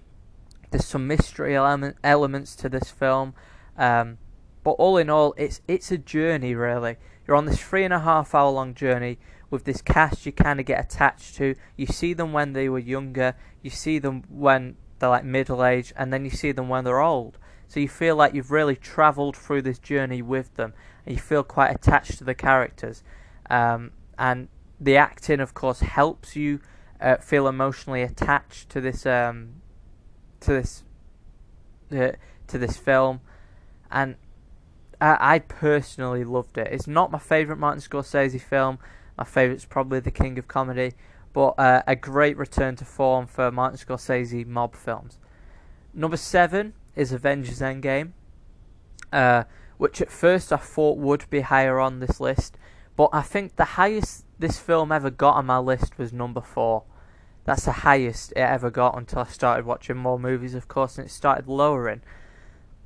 there's 0.74 0.86
some 0.86 1.08
mystery 1.08 1.56
element, 1.56 1.96
elements 2.04 2.56
to 2.58 2.68
this 2.68 2.90
film, 2.90 3.36
um, 3.78 4.18
but 4.64 4.72
all 4.72 4.98
in 4.98 5.10
all, 5.10 5.36
it's 5.38 5.62
it's 5.68 5.92
a 5.92 5.98
journey 5.98 6.56
really. 6.56 6.98
You're 7.28 7.38
on 7.38 7.46
this 7.46 7.62
three 7.62 7.86
and 7.86 7.94
a 7.94 8.00
half 8.00 8.34
hour 8.34 8.50
long 8.52 8.74
journey 8.74 9.20
with 9.50 9.66
this 9.66 9.84
cast 9.84 10.26
you 10.26 10.32
kind 10.32 10.60
of 10.60 10.66
get 10.66 10.84
attached 10.84 11.36
to. 11.36 11.56
You 11.78 11.86
see 11.86 12.14
them 12.14 12.34
when 12.34 12.54
they 12.54 12.68
were 12.68 12.80
younger, 12.80 13.36
you 13.62 13.70
see 13.70 14.00
them 14.00 14.24
when 14.30 14.76
they're 14.98 15.10
like 15.10 15.24
middle 15.24 15.64
age, 15.64 15.94
and 15.96 16.12
then 16.12 16.26
you 16.26 16.32
see 16.32 16.52
them 16.52 16.70
when 16.70 16.84
they're 16.84 17.00
old. 17.00 17.38
So 17.68 17.80
you 17.80 17.88
feel 17.88 18.16
like 18.16 18.34
you've 18.34 18.52
really 18.52 18.76
travelled 18.76 19.38
through 19.38 19.62
this 19.62 19.78
journey 19.78 20.24
with 20.24 20.56
them, 20.56 20.74
and 21.06 21.16
you 21.16 21.22
feel 21.22 21.44
quite 21.44 21.70
attached 21.70 22.18
to 22.18 22.24
the 22.24 22.36
characters. 22.36 23.04
Um, 23.48 23.92
and 24.18 24.48
the 24.80 24.98
acting, 24.98 25.40
of 25.40 25.54
course, 25.54 25.82
helps 25.82 26.36
you 26.36 26.62
uh, 27.00 27.18
feel 27.18 27.48
emotionally 27.48 28.02
attached 28.02 28.70
to 28.70 28.82
this 28.82 29.06
um, 29.06 29.62
to 30.44 30.54
this 30.54 30.84
uh, 31.92 32.12
to 32.48 32.58
this 32.58 32.78
film, 32.78 33.22
and 33.92 34.16
I, 35.00 35.36
I 35.36 35.40
personally 35.40 36.24
loved 36.24 36.58
it. 36.58 36.70
It's 36.72 36.88
not 36.88 37.12
my 37.12 37.20
favorite 37.20 37.58
Martin 37.58 37.82
Scorsese 37.82 38.42
film. 38.42 38.80
My 39.18 39.24
favorite's 39.24 39.66
probably 39.66 40.00
The 40.00 40.12
King 40.12 40.40
of 40.40 40.48
Comedy, 40.48 40.94
but 41.34 41.50
uh, 41.58 41.84
a 41.86 41.96
great 41.96 42.38
return 42.38 42.76
to 42.78 42.86
form 42.86 43.28
for 43.28 43.52
Martin 43.52 43.78
Scorsese 43.78 44.46
mob 44.46 44.76
films. 44.76 45.20
Number 45.94 46.18
seven 46.18 46.74
is 46.96 47.12
Avengers 47.12 47.60
Endgame, 47.60 48.14
uh, 49.12 49.44
which 49.78 50.02
at 50.02 50.10
first 50.10 50.52
I 50.52 50.58
thought 50.58 50.98
would 50.98 51.30
be 51.30 51.42
higher 51.42 51.80
on 51.80 52.00
this 52.00 52.20
list, 52.20 52.58
but 52.96 53.10
I 53.14 53.22
think 53.22 53.56
the 53.56 53.66
highest 53.66 54.26
this 54.40 54.58
film 54.60 54.92
ever 54.92 55.10
got 55.10 55.36
on 55.36 55.46
my 55.46 55.60
list 55.60 55.98
was 55.98 56.12
number 56.12 56.42
four. 56.42 56.84
That's 57.46 57.66
the 57.66 57.72
highest 57.72 58.32
it 58.32 58.38
ever 58.38 58.70
got 58.70 58.98
until 58.98 59.20
I 59.20 59.26
started 59.26 59.66
watching 59.66 59.98
more 59.98 60.18
movies, 60.18 60.54
of 60.54 60.68
course, 60.68 60.98
and 60.98 61.08
it 61.08 61.10
started 61.10 61.48
lowering. 61.48 62.02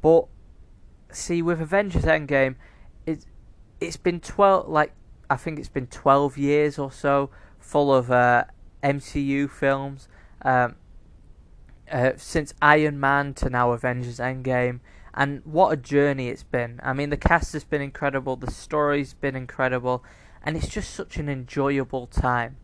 But 0.01 0.25
see, 1.11 1.41
with 1.41 1.61
Avengers 1.61 2.03
Endgame, 2.03 2.55
it's 3.05 3.25
it's 3.79 3.97
been 3.97 4.19
twelve, 4.19 4.67
like 4.67 4.93
I 5.29 5.35
think 5.35 5.59
it's 5.59 5.69
been 5.69 5.87
twelve 5.87 6.37
years 6.37 6.79
or 6.79 6.91
so, 6.91 7.29
full 7.59 7.93
of 7.93 8.09
uh, 8.09 8.45
MCU 8.83 9.49
films. 9.49 10.07
Um, 10.41 10.75
uh, 11.91 12.11
since 12.17 12.53
Iron 12.61 12.99
Man 12.99 13.33
to 13.35 13.49
now 13.49 13.71
Avengers 13.71 14.19
Endgame, 14.19 14.79
and 15.13 15.41
what 15.45 15.71
a 15.71 15.77
journey 15.77 16.27
it's 16.27 16.43
been. 16.43 16.79
I 16.83 16.93
mean, 16.93 17.09
the 17.09 17.17
cast 17.17 17.53
has 17.53 17.63
been 17.63 17.81
incredible, 17.81 18.35
the 18.35 18.51
story's 18.51 19.13
been 19.13 19.35
incredible, 19.35 20.03
and 20.43 20.57
it's 20.57 20.67
just 20.67 20.93
such 20.93 21.17
an 21.17 21.29
enjoyable 21.29 22.07
time. 22.07 22.57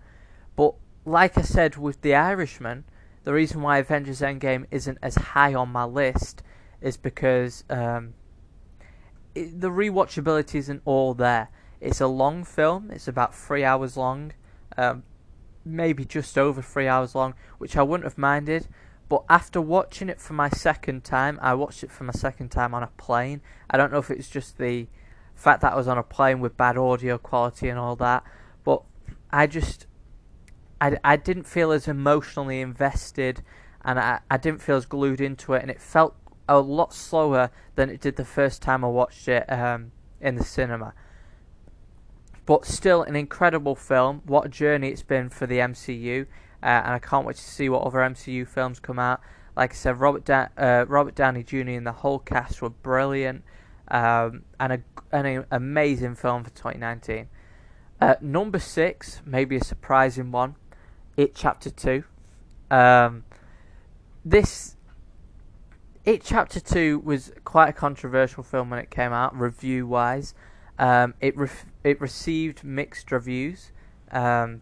But 0.56 0.76
like 1.06 1.38
I 1.38 1.42
said 1.42 1.78
with 1.78 2.02
The 2.02 2.16
Irishman, 2.16 2.86
the 3.24 3.34
reason 3.34 3.62
why 3.62 3.78
Avengers 3.78 4.22
Endgame 4.22 4.66
isn't 4.72 4.98
as 5.02 5.16
high 5.16 5.54
on 5.54 5.70
my 5.70 5.86
list 5.86 6.44
is 6.82 6.98
because 6.98 7.64
um, 7.70 8.14
it, 9.34 9.60
the 9.60 9.70
rewatchability 9.70 10.56
isn't 10.56 10.82
all 10.86 11.14
there. 11.14 11.50
It's 11.80 12.02
a 12.02 12.08
long 12.08 12.44
film. 12.44 12.92
It's 12.92 13.08
about 13.08 13.36
three 13.36 13.64
hours 13.64 13.98
long, 13.98 14.34
um, 14.78 15.04
maybe 15.66 16.06
just 16.06 16.38
over 16.38 16.62
three 16.62 16.88
hours 16.88 17.16
long, 17.16 17.34
which 17.58 17.76
I 17.78 17.84
wouldn't 17.84 18.06
have 18.06 18.18
minded. 18.18 18.68
But 19.10 19.24
after 19.30 19.62
watching 19.62 20.10
it 20.10 20.20
for 20.20 20.34
my 20.34 20.50
second 20.50 21.04
time, 21.04 21.38
I 21.42 21.54
watched 21.54 21.84
it 21.84 21.92
for 21.92 22.04
my 22.04 22.14
second 22.14 22.50
time 22.50 22.74
on 22.74 22.84
a 22.84 22.88
plane. 22.98 23.42
I 23.70 23.78
don't 23.78 23.92
know 23.92 24.00
if 24.00 24.10
it's 24.10 24.30
just 24.30 24.58
the 24.58 24.88
fact 25.36 25.62
that 25.62 25.74
I 25.74 25.76
was 25.76 25.88
on 25.88 25.98
a 25.98 26.04
plane 26.04 26.40
with 26.40 26.58
bad 26.58 26.78
audio 26.78 27.18
quality 27.18 27.70
and 27.70 27.78
all 27.78 27.96
that, 27.98 28.24
but 28.64 28.84
I 29.32 29.48
just 29.48 29.88
I, 30.84 30.98
I 31.02 31.16
didn't 31.16 31.46
feel 31.46 31.72
as 31.72 31.88
emotionally 31.88 32.60
invested 32.60 33.42
and 33.86 33.98
I, 33.98 34.20
I 34.30 34.36
didn't 34.36 34.62
feel 34.62 34.76
as 34.76 34.86
glued 34.86 35.22
into 35.22 35.54
it 35.54 35.62
and 35.62 35.72
it 35.72 35.80
felt 35.80 36.14
a 36.50 36.60
lot 36.60 36.94
slower 36.94 37.52
than 37.76 37.90
it 37.90 38.02
did 38.02 38.18
the 38.18 38.26
first 38.26 38.62
time 38.62 38.84
I 38.84 38.90
watched 38.90 39.30
it 39.30 39.50
um, 39.50 39.94
in 40.20 40.36
the 40.36 40.44
cinema. 40.44 40.94
But 42.46 42.66
still, 42.66 43.02
an 43.02 43.16
incredible 43.16 43.76
film. 43.76 44.24
What 44.26 44.46
a 44.46 44.50
journey 44.50 44.90
it's 44.90 45.04
been 45.04 45.30
for 45.30 45.48
the 45.48 45.60
MCU 45.60 46.24
uh, 46.62 46.66
and 46.66 46.94
I 46.94 47.00
can't 47.00 47.26
wait 47.26 47.38
to 47.38 47.42
see 47.42 47.70
what 47.70 47.84
other 47.84 48.00
MCU 48.00 48.46
films 48.46 48.82
come 48.82 49.00
out. 49.00 49.22
Like 49.56 49.72
I 49.72 49.76
said, 49.76 50.02
Robert 50.02 50.26
da- 50.26 50.50
uh, 50.58 50.84
Robert 50.90 51.16
Downey 51.16 51.44
Jr. 51.44 51.70
and 51.70 51.88
the 51.88 51.94
whole 51.94 52.20
cast 52.20 52.62
were 52.62 52.70
brilliant, 52.70 53.44
um, 53.90 54.44
and 54.60 54.74
a, 54.74 54.80
an 55.16 55.46
amazing 55.52 56.16
film 56.16 56.44
for 56.44 56.50
2019. 56.50 57.30
Uh, 58.02 58.16
number 58.20 58.60
six, 58.60 59.22
maybe 59.26 59.56
a 59.56 59.64
surprising 59.64 60.32
one, 60.32 60.56
It 61.18 61.36
Chapter 61.36 61.70
Two. 61.70 62.04
Um, 62.72 63.24
this 64.26 64.76
It 66.06 66.24
Chapter 66.24 66.60
Two 66.60 67.00
was 67.00 67.32
quite 67.44 67.70
a 67.70 67.74
controversial 67.74 68.44
film 68.44 68.70
when 68.70 68.80
it 68.80 68.90
came 68.90 69.14
out, 69.14 69.38
review 69.38 69.88
wise. 69.88 70.34
Um, 70.80 71.14
it 71.22 71.38
re- 71.38 71.50
it 71.84 72.02
received 72.02 72.64
mixed 72.64 73.12
reviews. 73.12 73.72
Um, 74.12 74.62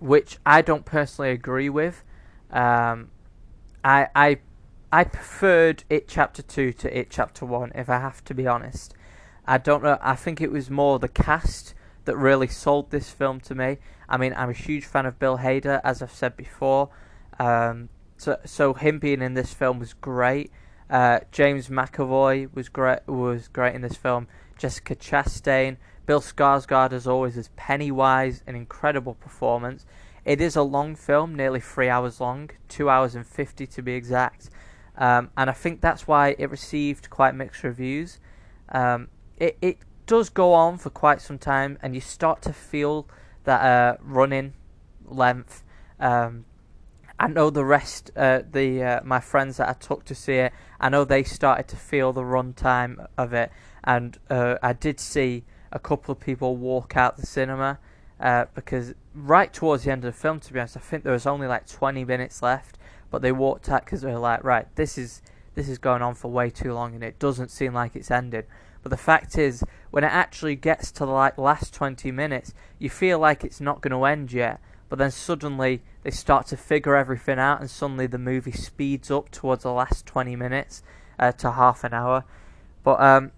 which 0.00 0.38
I 0.46 0.62
don't 0.62 0.84
personally 0.84 1.30
agree 1.30 1.68
with. 1.68 2.04
Um, 2.50 3.10
I 3.84 4.08
I 4.14 4.38
I 4.92 5.04
preferred 5.04 5.84
it 5.90 6.08
chapter 6.08 6.42
two 6.42 6.72
to 6.74 6.98
it 6.98 7.10
chapter 7.10 7.44
one. 7.44 7.72
If 7.74 7.88
I 7.88 7.98
have 7.98 8.24
to 8.24 8.34
be 8.34 8.46
honest, 8.46 8.94
I 9.46 9.58
don't 9.58 9.82
know. 9.82 9.98
I 10.00 10.14
think 10.14 10.40
it 10.40 10.50
was 10.50 10.70
more 10.70 10.98
the 10.98 11.08
cast 11.08 11.74
that 12.08 12.16
really 12.16 12.48
sold 12.48 12.90
this 12.90 13.10
film 13.10 13.38
to 13.38 13.54
me. 13.54 13.76
I 14.08 14.16
mean, 14.16 14.32
I'm 14.34 14.48
a 14.48 14.54
huge 14.54 14.86
fan 14.86 15.04
of 15.04 15.18
Bill 15.18 15.36
Hader, 15.36 15.78
as 15.84 16.00
I've 16.00 16.10
said 16.10 16.38
before. 16.38 16.88
Um, 17.38 17.90
so 18.16 18.38
so 18.46 18.72
him 18.72 18.98
being 18.98 19.20
in 19.20 19.34
this 19.34 19.52
film 19.52 19.78
was 19.78 19.92
great. 19.92 20.50
Uh, 20.88 21.20
James 21.32 21.68
McAvoy 21.68 22.48
was 22.54 22.70
great 22.70 23.06
was 23.06 23.48
great 23.48 23.74
in 23.74 23.82
this 23.82 23.96
film. 23.96 24.26
Jessica 24.56 24.96
Chastain, 24.96 25.76
Bill 26.06 26.22
Skarsgård 26.22 26.92
as 26.92 27.06
always 27.06 27.36
as 27.36 27.50
Pennywise, 27.56 28.42
an 28.46 28.56
incredible 28.56 29.14
performance. 29.14 29.84
It 30.24 30.40
is 30.40 30.56
a 30.56 30.62
long 30.62 30.96
film, 30.96 31.34
nearly 31.34 31.60
three 31.60 31.90
hours 31.90 32.20
long, 32.20 32.48
two 32.68 32.88
hours 32.88 33.14
and 33.14 33.26
fifty 33.26 33.66
to 33.66 33.82
be 33.82 33.92
exact, 33.92 34.48
um, 34.96 35.30
and 35.36 35.50
I 35.50 35.52
think 35.52 35.82
that's 35.82 36.06
why 36.06 36.34
it 36.38 36.48
received 36.50 37.10
quite 37.10 37.34
mixed 37.34 37.62
reviews. 37.62 38.18
Um, 38.70 39.08
it 39.36 39.58
it 39.60 39.78
does 40.08 40.30
go 40.30 40.54
on 40.54 40.78
for 40.78 40.90
quite 40.90 41.20
some 41.20 41.38
time, 41.38 41.78
and 41.80 41.94
you 41.94 42.00
start 42.00 42.42
to 42.42 42.52
feel 42.52 43.06
that 43.44 43.60
uh, 43.60 43.96
running 44.02 44.54
length. 45.04 45.62
Um, 46.00 46.46
I 47.20 47.28
know 47.28 47.50
the 47.50 47.64
rest, 47.64 48.10
uh, 48.16 48.42
the 48.50 48.82
uh, 48.82 49.00
my 49.04 49.20
friends 49.20 49.58
that 49.58 49.68
I 49.68 49.74
took 49.74 50.04
to 50.06 50.14
see 50.14 50.34
it, 50.34 50.52
I 50.80 50.88
know 50.88 51.04
they 51.04 51.22
started 51.22 51.68
to 51.68 51.76
feel 51.76 52.12
the 52.12 52.24
run 52.24 52.54
time 52.54 53.00
of 53.16 53.32
it, 53.32 53.52
and 53.84 54.18
uh, 54.30 54.56
I 54.62 54.72
did 54.72 54.98
see 54.98 55.44
a 55.70 55.78
couple 55.78 56.12
of 56.12 56.20
people 56.20 56.56
walk 56.56 56.96
out 56.96 57.16
the 57.16 57.26
cinema 57.26 57.78
uh, 58.18 58.46
because 58.54 58.94
right 59.14 59.52
towards 59.52 59.84
the 59.84 59.92
end 59.92 60.04
of 60.04 60.14
the 60.14 60.18
film, 60.18 60.40
to 60.40 60.52
be 60.52 60.58
honest, 60.58 60.76
I 60.76 60.80
think 60.80 61.04
there 61.04 61.12
was 61.12 61.26
only 61.26 61.46
like 61.46 61.66
20 61.66 62.04
minutes 62.04 62.42
left, 62.42 62.78
but 63.10 63.22
they 63.22 63.32
walked 63.32 63.68
out 63.68 63.84
because 63.84 64.00
they 64.00 64.10
were 64.10 64.18
like, 64.18 64.42
right, 64.42 64.66
this 64.76 64.96
is 64.96 65.22
this 65.54 65.68
is 65.68 65.78
going 65.78 66.02
on 66.02 66.14
for 66.14 66.30
way 66.30 66.50
too 66.50 66.72
long 66.72 66.94
and 66.94 67.02
it 67.02 67.18
doesn't 67.18 67.50
seem 67.50 67.74
like 67.74 67.96
it's 67.96 68.12
ended. 68.12 68.46
But 68.82 68.90
the 68.90 68.96
fact 68.96 69.36
is, 69.36 69.64
when 69.90 70.04
it 70.04 70.12
actually 70.12 70.56
gets 70.56 70.90
to 70.92 71.06
the 71.06 71.12
like 71.12 71.38
last 71.38 71.74
20 71.74 72.10
minutes, 72.12 72.54
you 72.78 72.90
feel 72.90 73.18
like 73.18 73.44
it's 73.44 73.60
not 73.60 73.80
going 73.80 73.92
to 73.92 74.04
end 74.04 74.32
yet. 74.32 74.60
But 74.88 74.98
then 74.98 75.10
suddenly 75.10 75.82
they 76.02 76.10
start 76.10 76.46
to 76.48 76.56
figure 76.56 76.96
everything 76.96 77.38
out, 77.38 77.60
and 77.60 77.70
suddenly 77.70 78.06
the 78.06 78.18
movie 78.18 78.52
speeds 78.52 79.10
up 79.10 79.30
towards 79.30 79.62
the 79.62 79.72
last 79.72 80.06
20 80.06 80.34
minutes 80.36 80.82
uh, 81.18 81.32
to 81.32 81.52
half 81.52 81.84
an 81.84 81.92
hour. 81.92 82.24
But 82.82 83.00
um, 83.00 83.32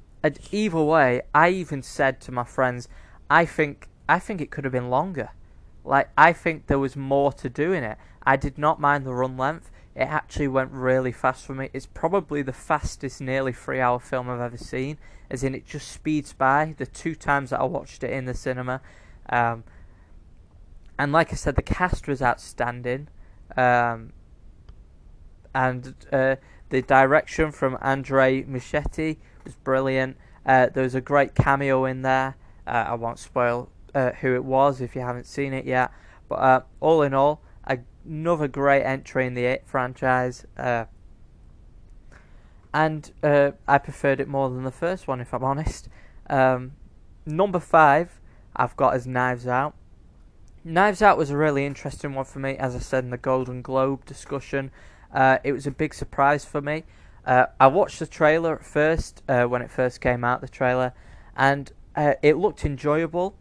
either 0.52 0.80
way, 0.80 1.22
I 1.34 1.48
even 1.50 1.82
said 1.82 2.20
to 2.22 2.32
my 2.32 2.44
friends, 2.44 2.88
I 3.28 3.44
think 3.44 3.88
I 4.08 4.18
think 4.18 4.40
it 4.40 4.50
could 4.50 4.64
have 4.64 4.72
been 4.72 4.90
longer. 4.90 5.30
Like 5.84 6.10
I 6.16 6.32
think 6.32 6.66
there 6.66 6.78
was 6.78 6.96
more 6.96 7.32
to 7.32 7.48
do 7.48 7.72
in 7.72 7.84
it. 7.84 7.96
I 8.22 8.36
did 8.36 8.58
not 8.58 8.80
mind 8.80 9.04
the 9.04 9.14
run 9.14 9.36
length. 9.36 9.70
It 10.00 10.08
actually 10.08 10.48
went 10.48 10.70
really 10.72 11.12
fast 11.12 11.44
for 11.44 11.54
me. 11.54 11.68
It's 11.74 11.84
probably 11.84 12.40
the 12.40 12.54
fastest 12.54 13.20
nearly 13.20 13.52
three 13.52 13.80
hour 13.80 14.00
film 14.00 14.30
I've 14.30 14.40
ever 14.40 14.56
seen. 14.56 14.96
As 15.30 15.44
in 15.44 15.54
it 15.54 15.66
just 15.66 15.88
speeds 15.88 16.32
by 16.32 16.74
the 16.78 16.86
two 16.86 17.14
times 17.14 17.50
that 17.50 17.60
I 17.60 17.64
watched 17.64 18.02
it 18.02 18.10
in 18.10 18.24
the 18.24 18.32
cinema. 18.32 18.80
Um, 19.28 19.62
and 20.98 21.12
like 21.12 21.32
I 21.32 21.36
said, 21.36 21.54
the 21.54 21.60
cast 21.60 22.08
was 22.08 22.22
outstanding. 22.22 23.08
Um, 23.58 24.14
and 25.54 25.94
uh, 26.10 26.36
the 26.70 26.80
direction 26.80 27.52
from 27.52 27.76
Andre 27.82 28.42
Muschietti 28.44 29.18
was 29.44 29.54
brilliant. 29.56 30.16
Uh, 30.46 30.68
there 30.72 30.84
was 30.84 30.94
a 30.94 31.02
great 31.02 31.34
cameo 31.34 31.84
in 31.84 32.00
there. 32.00 32.36
Uh, 32.66 32.86
I 32.88 32.94
won't 32.94 33.18
spoil 33.18 33.68
uh, 33.94 34.12
who 34.12 34.34
it 34.34 34.44
was 34.46 34.80
if 34.80 34.96
you 34.96 35.02
haven't 35.02 35.26
seen 35.26 35.52
it 35.52 35.66
yet. 35.66 35.92
But 36.26 36.36
uh, 36.36 36.60
all 36.80 37.02
in 37.02 37.12
all, 37.12 37.42
another 38.04 38.48
great 38.48 38.82
entry 38.82 39.26
in 39.26 39.34
the 39.34 39.60
franchise. 39.64 40.46
Uh, 40.56 40.84
and 42.72 43.12
uh, 43.22 43.52
I 43.66 43.78
preferred 43.78 44.20
it 44.20 44.28
more 44.28 44.48
than 44.48 44.64
the 44.64 44.70
first 44.70 45.08
one, 45.08 45.20
if 45.20 45.34
I'm 45.34 45.44
honest. 45.52 45.88
Um, 46.28 46.72
number 47.26 47.60
five, 47.60 48.20
I've 48.54 48.76
got 48.76 48.94
as 48.94 49.06
Knives 49.06 49.46
Out. 49.46 49.74
Knives 50.62 51.02
Out 51.02 51.16
was 51.16 51.30
a 51.30 51.36
really 51.36 51.64
interesting 51.64 52.14
one 52.14 52.24
for 52.24 52.38
me, 52.38 52.56
as 52.56 52.76
I 52.76 52.80
said 52.80 53.04
in 53.04 53.10
the 53.10 53.18
Golden 53.18 53.62
Globe 53.62 54.04
discussion. 54.04 54.70
Uh, 55.12 55.38
it 55.42 55.52
was 55.52 55.66
a 55.66 55.70
big 55.70 55.94
surprise 55.94 56.44
for 56.44 56.60
me. 56.60 56.84
Uh, 57.24 57.46
I 57.58 57.66
watched 57.66 57.98
the 57.98 58.06
trailer 58.06 58.54
at 58.56 58.64
first 58.64 59.22
uh, 59.28 59.44
when 59.44 59.62
it 59.62 59.70
first 59.70 60.00
came 60.00 60.24
out, 60.24 60.40
the 60.40 60.48
trailer, 60.48 60.92
and 61.36 61.70
uh, 61.96 62.14
it 62.22 62.36
looked 62.36 62.64
enjoyable, 62.64 63.34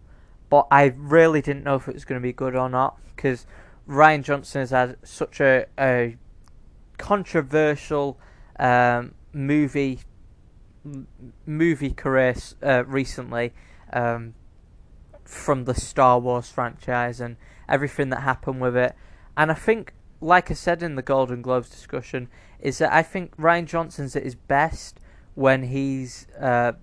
but 0.50 0.68
I 0.72 0.94
really 0.98 1.42
didn't 1.42 1.64
know 1.64 1.76
if 1.76 1.88
it 1.88 1.94
was 1.94 2.06
going 2.06 2.20
to 2.20 2.24
be 2.24 2.34
good 2.34 2.56
or 2.56 2.70
not 2.70 2.98
because 3.16 3.46
Rian 3.90 4.24
Johnson 4.24 4.62
has 4.62 4.70
had 4.70 4.98
such 5.04 5.42
a, 5.42 5.66
a 5.78 6.16
controversial 6.98 8.20
um, 8.60 9.16
movie 9.34 10.00
movie 11.46 11.92
career 11.92 12.36
uh, 12.64 12.86
recently. 12.86 13.52
Um, 13.92 14.36
from 15.30 15.66
the 15.66 15.76
Star 15.76 16.20
Wars 16.20 16.50
franchise 16.50 17.22
and 17.22 17.38
everything 17.70 18.10
that 18.10 18.22
happened 18.22 18.60
with 18.60 18.76
it. 18.76 18.96
And 19.38 19.52
I 19.52 19.54
think, 19.54 19.94
like 20.20 20.50
I 20.50 20.56
said 20.56 20.82
in 20.82 20.96
the 20.96 21.04
Golden 21.04 21.44
Globes 21.44 21.70
discussion, 21.70 22.30
is 22.60 22.80
that 22.80 22.92
I 22.92 23.04
think 23.04 23.38
Rian 23.38 23.66
Johnson's 23.66 24.16
at 24.16 24.24
his 24.24 24.34
best 24.34 25.00
when 25.36 25.64
he's 25.64 26.26
uh, 26.40 26.74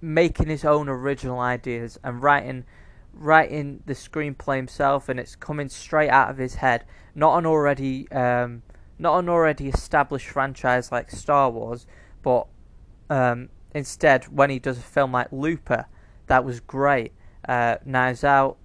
making 0.00 0.48
his 0.48 0.64
own 0.64 0.88
original 0.88 1.38
ideas 1.38 2.00
and 2.02 2.22
writing 2.22 2.64
writing 3.20 3.82
the 3.86 3.92
screenplay 3.92 4.56
himself, 4.56 5.08
and 5.08 5.20
it's 5.20 5.36
coming 5.36 5.68
straight 5.68 6.08
out 6.08 6.30
of 6.30 6.38
his 6.38 6.56
head, 6.56 6.84
not 7.14 7.38
an 7.38 7.46
already 7.46 8.10
um, 8.10 8.62
not 8.98 9.18
an 9.18 9.28
already 9.28 9.68
established 9.68 10.28
franchise 10.28 10.90
like 10.90 11.10
Star 11.10 11.50
Wars, 11.50 11.86
but 12.22 12.46
um, 13.08 13.48
instead 13.74 14.24
when 14.24 14.50
he 14.50 14.58
does 14.58 14.78
a 14.78 14.82
film 14.82 15.12
like 15.12 15.28
Looper, 15.30 15.86
that 16.26 16.44
was 16.44 16.60
great. 16.60 17.12
Uh, 17.48 17.76
Knives 17.84 18.24
Out, 18.24 18.56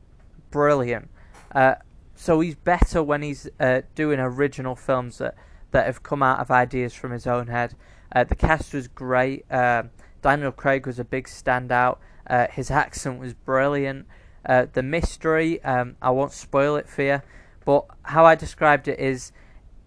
brilliant. 0.52 1.10
Uh, 1.54 1.76
so 2.16 2.40
he's 2.40 2.56
better 2.56 3.04
when 3.04 3.22
he's 3.22 3.48
uh, 3.60 3.82
doing 3.94 4.20
original 4.20 4.76
films 4.76 5.20
that, 5.20 5.36
that 5.72 5.86
have 5.86 6.04
come 6.04 6.24
out 6.24 6.40
of 6.40 6.52
ideas 6.52 6.94
from 6.94 7.12
his 7.12 7.28
own 7.28 7.48
head. 7.48 7.76
Uh, 8.14 8.24
the 8.24 8.36
cast 8.36 8.74
was 8.74 8.88
great. 8.88 9.46
Uh, 9.52 9.84
Daniel 10.22 10.52
Craig 10.52 10.86
was 10.86 11.00
a 11.00 11.04
big 11.04 11.28
standout. 11.28 11.98
Uh, 12.28 12.48
his 12.52 12.72
accent 12.72 13.20
was 13.20 13.34
brilliant. 13.34 14.06
Uh, 14.46 14.68
the 14.72 14.84
mystery, 14.84 15.64
um, 15.64 15.96
I 16.02 16.12
won't 16.12 16.32
spoil 16.32 16.75
it 16.75 16.88
for 16.88 17.02
you, 17.02 17.22
but 17.66 17.86
how 18.04 18.25
I 18.25 18.36
described 18.36 18.88
it 18.88 19.00
is 19.00 19.32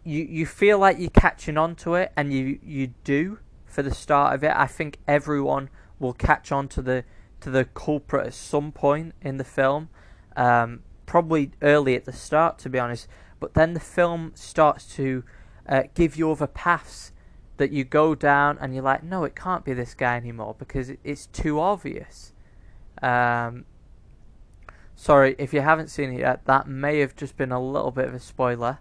you, 0.05 0.25
you 0.25 0.47
feel 0.47 0.79
like 0.79 0.99
you're 0.99 1.11
catching 1.11 1.57
on 1.57 1.77
to 1.77 1.95
it, 1.95 2.13
and 2.17 2.33
you, 2.33 2.59
you 2.65 2.95
do 3.05 3.39
for 3.67 3.83
the 3.83 3.95
start 3.95 4.35
of 4.35 4.43
it. 4.43 4.53
I 4.55 4.67
think 4.67 4.99
everyone 5.07 5.71
will 5.99 6.13
catch 6.13 6.51
on 6.51 6.69
to 6.69 6.83
the 6.83 7.05
to 7.41 7.51
the 7.51 7.65
culprit 7.65 8.27
at 8.27 8.35
some 8.35 8.73
point 8.73 9.15
in 9.23 9.37
the 9.37 9.45
film. 9.45 9.91
Um, 10.37 10.81
probably 11.07 11.53
early 11.63 11.95
at 11.95 12.05
the 12.05 12.13
start, 12.13 12.59
to 12.59 12.69
be 12.69 12.79
honest. 12.79 13.07
But 13.41 13.55
then 13.55 13.75
the 13.75 13.81
film 13.81 14.33
starts 14.35 14.85
to 14.97 15.23
uh, 15.69 15.85
give 15.95 16.17
you 16.17 16.31
other 16.33 16.49
paths 16.49 17.13
that 17.59 17.71
you 17.71 17.85
go 17.85 18.15
down, 18.15 18.59
and 18.61 18.75
you're 18.75 18.83
like, 18.83 19.03
no, 19.03 19.25
it 19.25 19.37
can't 19.37 19.65
be 19.65 19.73
this 19.73 19.95
guy 19.95 20.17
anymore 20.17 20.55
because 20.59 20.91
it's 21.05 21.27
too 21.27 21.61
obvious. 21.61 22.33
Um, 23.03 23.65
sorry 24.99 25.37
if 25.39 25.55
you 25.55 25.61
haven't 25.61 25.89
seen 25.89 26.13
it 26.13 26.19
yet. 26.19 26.45
That 26.45 26.67
may 26.67 26.99
have 26.99 27.17
just 27.17 27.37
been 27.37 27.53
a 27.53 27.61
little 27.61 27.93
bit 27.93 28.07
of 28.07 28.15
a 28.15 28.21
spoiler. 28.21 28.81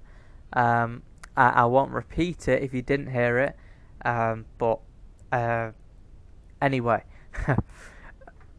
Um, 0.51 1.03
I, 1.37 1.49
I, 1.49 1.65
won't 1.65 1.91
repeat 1.91 2.47
it 2.47 2.63
if 2.63 2.73
you 2.73 2.81
didn't 2.81 3.11
hear 3.11 3.37
it. 3.37 3.55
Um, 4.03 4.45
but 4.57 4.79
uh, 5.31 5.71
anyway. 6.61 7.03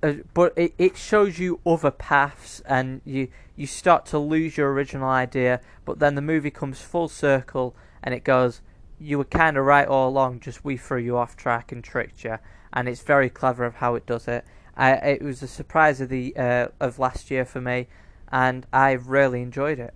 Uh, 0.00 0.12
but 0.32 0.52
it, 0.56 0.72
it 0.78 0.96
shows 0.96 1.40
you 1.40 1.58
other 1.66 1.90
paths 1.90 2.62
and 2.66 3.00
you 3.04 3.26
you 3.56 3.66
start 3.66 4.06
to 4.06 4.16
lose 4.16 4.56
your 4.56 4.70
original 4.72 5.08
idea 5.08 5.60
but 5.84 5.98
then 5.98 6.14
the 6.14 6.22
movie 6.22 6.52
comes 6.52 6.80
full 6.80 7.08
circle 7.08 7.74
and 8.00 8.14
it 8.14 8.22
goes 8.22 8.60
you 9.00 9.18
were 9.18 9.24
kind 9.24 9.56
of 9.56 9.64
right 9.64 9.88
all 9.88 10.08
along 10.08 10.38
just 10.38 10.64
we 10.64 10.76
threw 10.76 10.98
you 10.98 11.16
off 11.16 11.36
track 11.36 11.72
and 11.72 11.82
tricked 11.82 12.22
you 12.22 12.38
and 12.72 12.88
it's 12.88 13.02
very 13.02 13.28
clever 13.28 13.64
of 13.64 13.74
how 13.74 13.96
it 13.96 14.06
does 14.06 14.28
it 14.28 14.44
I, 14.78 14.92
it 14.92 15.22
was 15.22 15.42
a 15.42 15.48
surprise 15.48 16.00
of 16.00 16.08
the 16.08 16.34
uh, 16.36 16.68
of 16.80 16.98
last 16.98 17.30
year 17.30 17.44
for 17.44 17.60
me 17.60 17.88
and 18.30 18.66
I 18.72 18.92
really 18.92 19.42
enjoyed 19.42 19.78
it. 19.78 19.92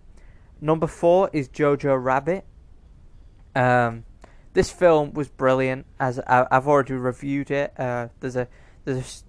Number 0.61 0.87
four 0.87 1.31
is 1.33 1.49
Jojo 1.49 2.03
Rabbit. 2.03 2.45
Um, 3.55 4.05
this 4.53 4.71
film 4.71 5.13
was 5.13 5.29
brilliant. 5.29 5.87
As 5.99 6.19
I, 6.21 6.47
have 6.51 6.69
already 6.69 6.95
reviewed 6.95 7.51
it. 7.51 7.73
Uh, 7.79 8.09
there's 8.21 8.37
a 8.37 8.49
there's 8.85 9.25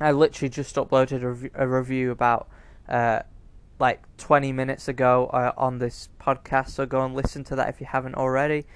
a 0.00 0.04
I 0.04 0.12
literally 0.12 0.48
just 0.48 0.76
uploaded 0.76 1.22
a, 1.22 1.28
rev- 1.32 1.50
a 1.54 1.66
review 1.66 2.10
about 2.10 2.48
uh, 2.88 3.20
like 3.80 4.02
20 4.18 4.52
minutes 4.52 4.88
ago 4.88 5.26
uh, 5.32 5.52
on 5.56 5.78
this 5.78 6.08
podcast, 6.20 6.70
so 6.70 6.86
go 6.86 7.04
and 7.04 7.14
listen 7.14 7.44
to 7.44 7.56
that 7.56 7.68
if 7.68 7.80
you 7.80 7.86
haven't 7.86 8.14
already. 8.14 8.66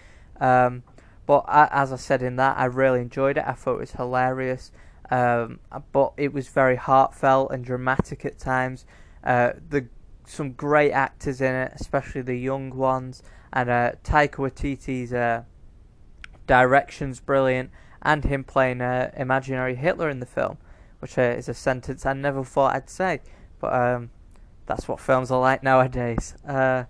Um, 0.40 0.82
but 1.26 1.44
I, 1.46 1.68
as 1.70 1.92
I 1.92 1.96
said 1.96 2.22
in 2.22 2.36
that, 2.36 2.58
I 2.58 2.64
really 2.64 3.00
enjoyed 3.00 3.36
it. 3.38 3.44
I 3.46 3.52
thought 3.52 3.74
it 3.74 3.80
was 3.80 3.92
hilarious, 3.92 4.72
um, 5.12 5.60
but 5.92 6.12
it 6.16 6.32
was 6.32 6.48
very 6.48 6.76
heartfelt 6.76 7.52
and 7.52 7.64
dramatic 7.64 8.24
at 8.24 8.38
times. 8.38 8.84
Uh, 9.22 9.52
the 9.68 9.86
some 10.24 10.52
great 10.52 10.92
actors 10.92 11.40
in 11.40 11.54
it, 11.54 11.72
especially 11.80 12.22
the 12.22 12.36
young 12.36 12.70
ones, 12.70 13.22
and 13.52 13.68
uh, 13.68 13.92
Taika 14.04 14.36
Waititi's 14.36 15.12
uh, 15.12 15.42
direction's 16.46 17.20
brilliant, 17.20 17.70
and 18.00 18.24
him 18.24 18.42
playing 18.44 18.80
uh, 18.80 19.10
imaginary 19.16 19.74
Hitler 19.74 20.08
in 20.08 20.20
the 20.20 20.26
film 20.26 20.58
which 21.02 21.18
uh, 21.18 21.22
is 21.22 21.48
a 21.48 21.54
sentence 21.54 22.06
I 22.06 22.12
never 22.12 22.44
thought 22.44 22.76
I'd 22.76 22.88
say, 22.88 23.22
but 23.58 23.74
um, 23.74 24.10
that's 24.66 24.86
what 24.86 25.00
films 25.00 25.32
are 25.32 25.40
like 25.40 25.60
nowadays. 25.60 26.36
Uh, 26.46 26.84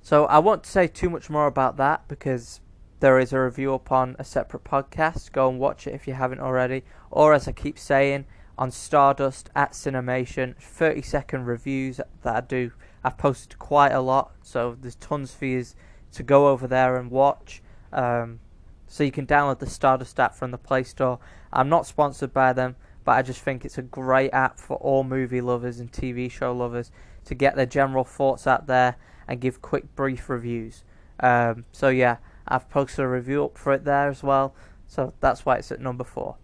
so 0.00 0.26
I 0.26 0.38
won't 0.38 0.64
say 0.64 0.86
too 0.86 1.10
much 1.10 1.28
more 1.28 1.48
about 1.48 1.76
that 1.78 2.06
because 2.06 2.60
there 3.00 3.18
is 3.18 3.32
a 3.32 3.40
review 3.40 3.72
upon 3.72 4.14
a 4.18 4.24
separate 4.24 4.64
podcast. 4.64 5.32
Go 5.32 5.48
and 5.48 5.58
watch 5.58 5.86
it 5.86 5.94
if 5.94 6.06
you 6.06 6.14
haven't 6.14 6.40
already. 6.40 6.84
Or 7.10 7.32
as 7.34 7.48
I 7.48 7.52
keep 7.52 7.78
saying, 7.78 8.26
on 8.58 8.70
Stardust 8.70 9.48
at 9.56 9.72
Cinemation, 9.72 10.54
30 10.58 11.00
second 11.00 11.46
reviews 11.46 11.98
that 12.22 12.36
I 12.36 12.40
do. 12.42 12.72
I've 13.02 13.16
posted 13.16 13.58
quite 13.58 13.92
a 13.92 14.00
lot, 14.00 14.32
so 14.42 14.76
there's 14.78 14.96
tons 14.96 15.34
for 15.34 15.46
you 15.46 15.64
to 16.12 16.22
go 16.22 16.48
over 16.48 16.66
there 16.66 16.96
and 16.96 17.10
watch. 17.10 17.62
Um, 17.90 18.40
so 18.86 19.02
you 19.02 19.10
can 19.10 19.26
download 19.26 19.60
the 19.60 19.66
Stardust 19.66 20.20
app 20.20 20.34
from 20.34 20.50
the 20.50 20.58
Play 20.58 20.82
Store. 20.82 21.18
I'm 21.52 21.70
not 21.70 21.86
sponsored 21.86 22.34
by 22.34 22.52
them, 22.52 22.76
but 23.04 23.12
I 23.12 23.22
just 23.22 23.40
think 23.40 23.64
it's 23.64 23.78
a 23.78 23.82
great 23.82 24.30
app 24.32 24.58
for 24.58 24.76
all 24.76 25.04
movie 25.04 25.40
lovers 25.40 25.80
and 25.80 25.90
TV 25.90 26.30
show 26.30 26.52
lovers 26.52 26.90
to 27.24 27.34
get 27.34 27.56
their 27.56 27.66
general 27.66 28.04
thoughts 28.04 28.46
out 28.46 28.66
there 28.66 28.96
and 29.26 29.40
give 29.40 29.62
quick, 29.62 29.94
brief 29.96 30.28
reviews. 30.28 30.84
Um, 31.20 31.64
so 31.72 31.88
yeah, 31.88 32.18
I've 32.50 32.68
posted 32.68 33.04
a 33.04 33.08
review 33.08 33.44
up 33.44 33.56
for 33.56 33.72
it 33.72 33.84
there 33.84 34.08
as 34.08 34.22
well. 34.22 34.54
So 34.86 35.14
that's 35.20 35.46
why 35.46 35.56
it's 35.56 35.70
at 35.70 35.80
number 35.80 36.04
four. 36.04 36.36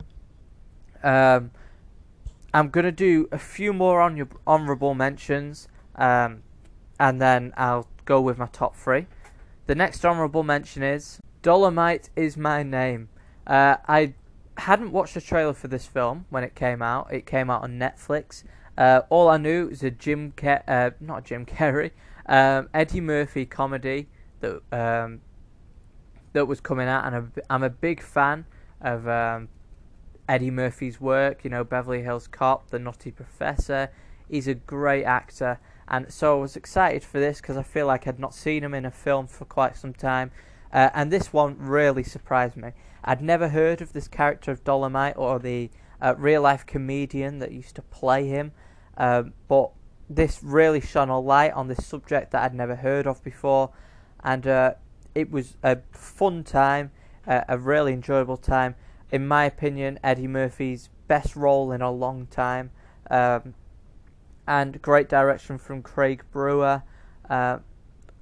Um, 1.02 1.50
I'm 2.54 2.70
gonna 2.70 2.92
do 2.92 3.28
a 3.32 3.38
few 3.38 3.72
more 3.72 4.00
on 4.00 4.16
your 4.16 4.28
honourable 4.46 4.94
mentions, 4.94 5.68
um, 5.96 6.42
and 6.98 7.20
then 7.20 7.52
I'll 7.56 7.88
go 8.04 8.20
with 8.20 8.38
my 8.38 8.46
top 8.46 8.76
three. 8.76 9.06
The 9.66 9.74
next 9.74 10.04
honourable 10.04 10.42
mention 10.42 10.82
is 10.82 11.20
Dolemite 11.42 12.08
is 12.16 12.36
my 12.36 12.62
name. 12.62 13.08
Uh, 13.46 13.76
I 13.86 14.14
hadn't 14.58 14.92
watched 14.92 15.14
the 15.14 15.20
trailer 15.20 15.52
for 15.52 15.68
this 15.68 15.86
film 15.86 16.26
when 16.30 16.44
it 16.44 16.54
came 16.54 16.82
out. 16.82 17.12
It 17.12 17.26
came 17.26 17.50
out 17.50 17.62
on 17.62 17.78
Netflix. 17.78 18.44
Uh, 18.78 19.02
all 19.10 19.28
I 19.28 19.36
knew 19.38 19.68
was 19.68 19.82
a 19.82 19.90
Jim, 19.90 20.32
Ke- 20.32 20.62
uh, 20.68 20.90
not 21.00 21.24
Jim 21.24 21.46
Carrey, 21.46 21.90
um, 22.26 22.68
Eddie 22.72 23.00
Murphy 23.00 23.46
comedy 23.46 24.08
that 24.40 24.62
um, 24.72 25.20
that 26.36 26.44
was 26.44 26.60
coming 26.60 26.86
out, 26.86 27.06
and 27.06 27.32
I'm, 27.48 27.62
a 27.62 27.70
big 27.70 28.02
fan 28.02 28.44
of 28.82 29.08
um, 29.08 29.48
Eddie 30.28 30.50
Murphy's 30.50 31.00
work. 31.00 31.44
You 31.44 31.50
know, 31.50 31.64
Beverly 31.64 32.02
Hills 32.02 32.26
Cop, 32.26 32.68
The 32.68 32.78
Nutty 32.78 33.10
Professor. 33.10 33.90
He's 34.28 34.46
a 34.46 34.54
great 34.54 35.04
actor, 35.04 35.58
and 35.88 36.12
so 36.12 36.36
I 36.36 36.40
was 36.42 36.54
excited 36.54 37.02
for 37.02 37.18
this 37.18 37.40
because 37.40 37.56
I 37.56 37.62
feel 37.62 37.86
like 37.86 38.06
I'd 38.06 38.18
not 38.18 38.34
seen 38.34 38.62
him 38.62 38.74
in 38.74 38.84
a 38.84 38.90
film 38.90 39.26
for 39.28 39.46
quite 39.46 39.78
some 39.78 39.94
time, 39.94 40.30
uh, 40.74 40.90
and 40.92 41.10
this 41.10 41.32
one 41.32 41.56
really 41.58 42.02
surprised 42.02 42.56
me. 42.56 42.72
I'd 43.02 43.22
never 43.22 43.48
heard 43.48 43.80
of 43.80 43.94
this 43.94 44.06
character 44.06 44.50
of 44.50 44.62
Dolemite 44.62 45.16
or 45.16 45.38
the 45.38 45.70
uh, 46.02 46.16
real 46.18 46.42
life 46.42 46.66
comedian 46.66 47.38
that 47.38 47.50
used 47.50 47.76
to 47.76 47.82
play 47.82 48.28
him, 48.28 48.52
um, 48.98 49.32
but 49.48 49.70
this 50.10 50.42
really 50.42 50.82
shone 50.82 51.08
a 51.08 51.18
light 51.18 51.52
on 51.54 51.68
this 51.68 51.86
subject 51.86 52.32
that 52.32 52.42
I'd 52.42 52.54
never 52.54 52.74
heard 52.74 53.06
of 53.06 53.24
before, 53.24 53.70
and 54.22 54.46
uh, 54.46 54.74
it 55.16 55.30
was 55.30 55.56
a 55.62 55.78
fun 55.92 56.44
time, 56.44 56.90
uh, 57.26 57.40
a 57.48 57.58
really 57.58 57.94
enjoyable 57.94 58.36
time. 58.36 58.74
In 59.10 59.26
my 59.26 59.46
opinion, 59.46 59.98
Eddie 60.04 60.26
Murphy's 60.26 60.90
best 61.08 61.34
role 61.34 61.72
in 61.72 61.80
a 61.80 61.90
long 61.90 62.26
time, 62.26 62.70
um, 63.10 63.54
and 64.46 64.80
great 64.82 65.08
direction 65.08 65.56
from 65.56 65.82
Craig 65.82 66.22
Brewer, 66.30 66.82
uh, 67.30 67.58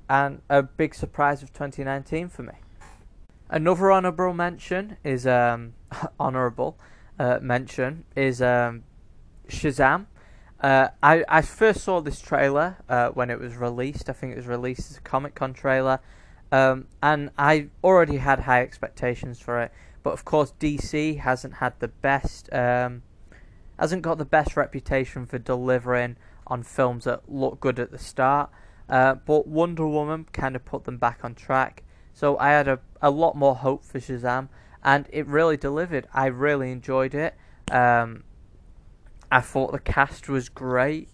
and 0.09 0.41
a 0.49 0.63
big 0.63 0.95
surprise 0.95 1.43
of 1.43 1.53
2019 1.53 2.29
for 2.29 2.45
me. 2.45 2.55
Another 3.51 3.93
honourable 3.93 4.33
mention 4.33 4.97
is 5.03 5.27
um, 5.27 5.75
honourable 6.21 6.79
uh, 7.19 7.39
mention 7.43 8.05
is 8.15 8.41
um, 8.41 8.85
Shazam. 9.49 10.07
Uh, 10.61 10.89
I 11.03 11.25
I 11.29 11.43
first 11.43 11.83
saw 11.83 12.01
this 12.01 12.21
trailer 12.21 12.77
uh, 12.89 13.09
when 13.09 13.31
it 13.31 13.41
was 13.41 13.57
released. 13.57 14.09
I 14.09 14.13
think 14.13 14.33
it 14.33 14.37
was 14.37 14.47
released 14.47 14.91
as 14.93 14.97
a 14.99 15.01
Comic 15.01 15.35
Con 15.35 15.53
trailer, 15.53 16.01
um, 16.55 16.87
and 17.03 17.31
I 17.37 17.67
already 17.83 18.19
had 18.19 18.41
high 18.41 18.63
expectations 18.63 19.41
for 19.41 19.61
it. 19.61 19.73
But 20.05 20.13
of 20.13 20.25
course, 20.25 20.53
DC 20.61 21.19
hasn't 21.19 21.55
had 21.55 21.73
the 21.81 21.89
best, 21.89 22.53
um, 22.53 23.03
hasn't 23.77 24.03
got 24.03 24.19
the 24.19 24.25
best 24.25 24.57
reputation 24.57 25.27
for 25.27 25.39
delivering 25.39 26.17
on 26.47 26.63
films 26.63 27.05
that 27.05 27.23
look 27.29 27.59
good 27.59 27.81
at 27.81 27.91
the 27.91 27.99
start. 27.99 28.51
Uh, 28.89 29.17
but 29.17 29.49
Wonder 29.49 29.89
Woman 29.89 30.27
kind 30.33 30.55
of 30.55 30.65
put 30.65 30.85
them 30.85 30.97
back 30.97 31.25
on 31.25 31.35
track. 31.35 31.83
So 32.13 32.39
I 32.39 32.51
had 32.51 32.69
a, 32.69 32.79
a 33.03 33.11
lot 33.11 33.35
more 33.35 33.57
hope 33.57 33.83
for 33.83 33.99
Shazam, 33.99 34.49
and 34.85 35.09
it 35.11 35.27
really 35.27 35.57
delivered. 35.57 36.07
I 36.15 36.27
really 36.27 36.71
enjoyed 36.71 37.15
it. 37.15 37.35
Um, 37.73 38.23
I 39.33 39.41
thought 39.41 39.73
the 39.73 39.81
cast 39.81 40.29
was 40.29 40.49
great, 40.49 41.09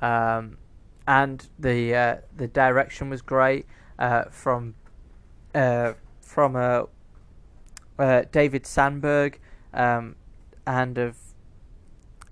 um, 0.00 0.56
and 1.06 1.46
the 1.58 1.94
uh, 1.94 2.16
the 2.34 2.48
direction 2.48 3.10
was 3.10 3.20
great 3.20 3.66
uh, 4.00 4.24
from 4.30 4.74
uh, 5.54 5.92
from 6.20 6.56
uh, 6.56 6.84
uh, 7.98 8.22
David 8.32 8.66
Sandberg, 8.66 9.38
um, 9.72 10.16
and 10.66 10.98
of 10.98 11.16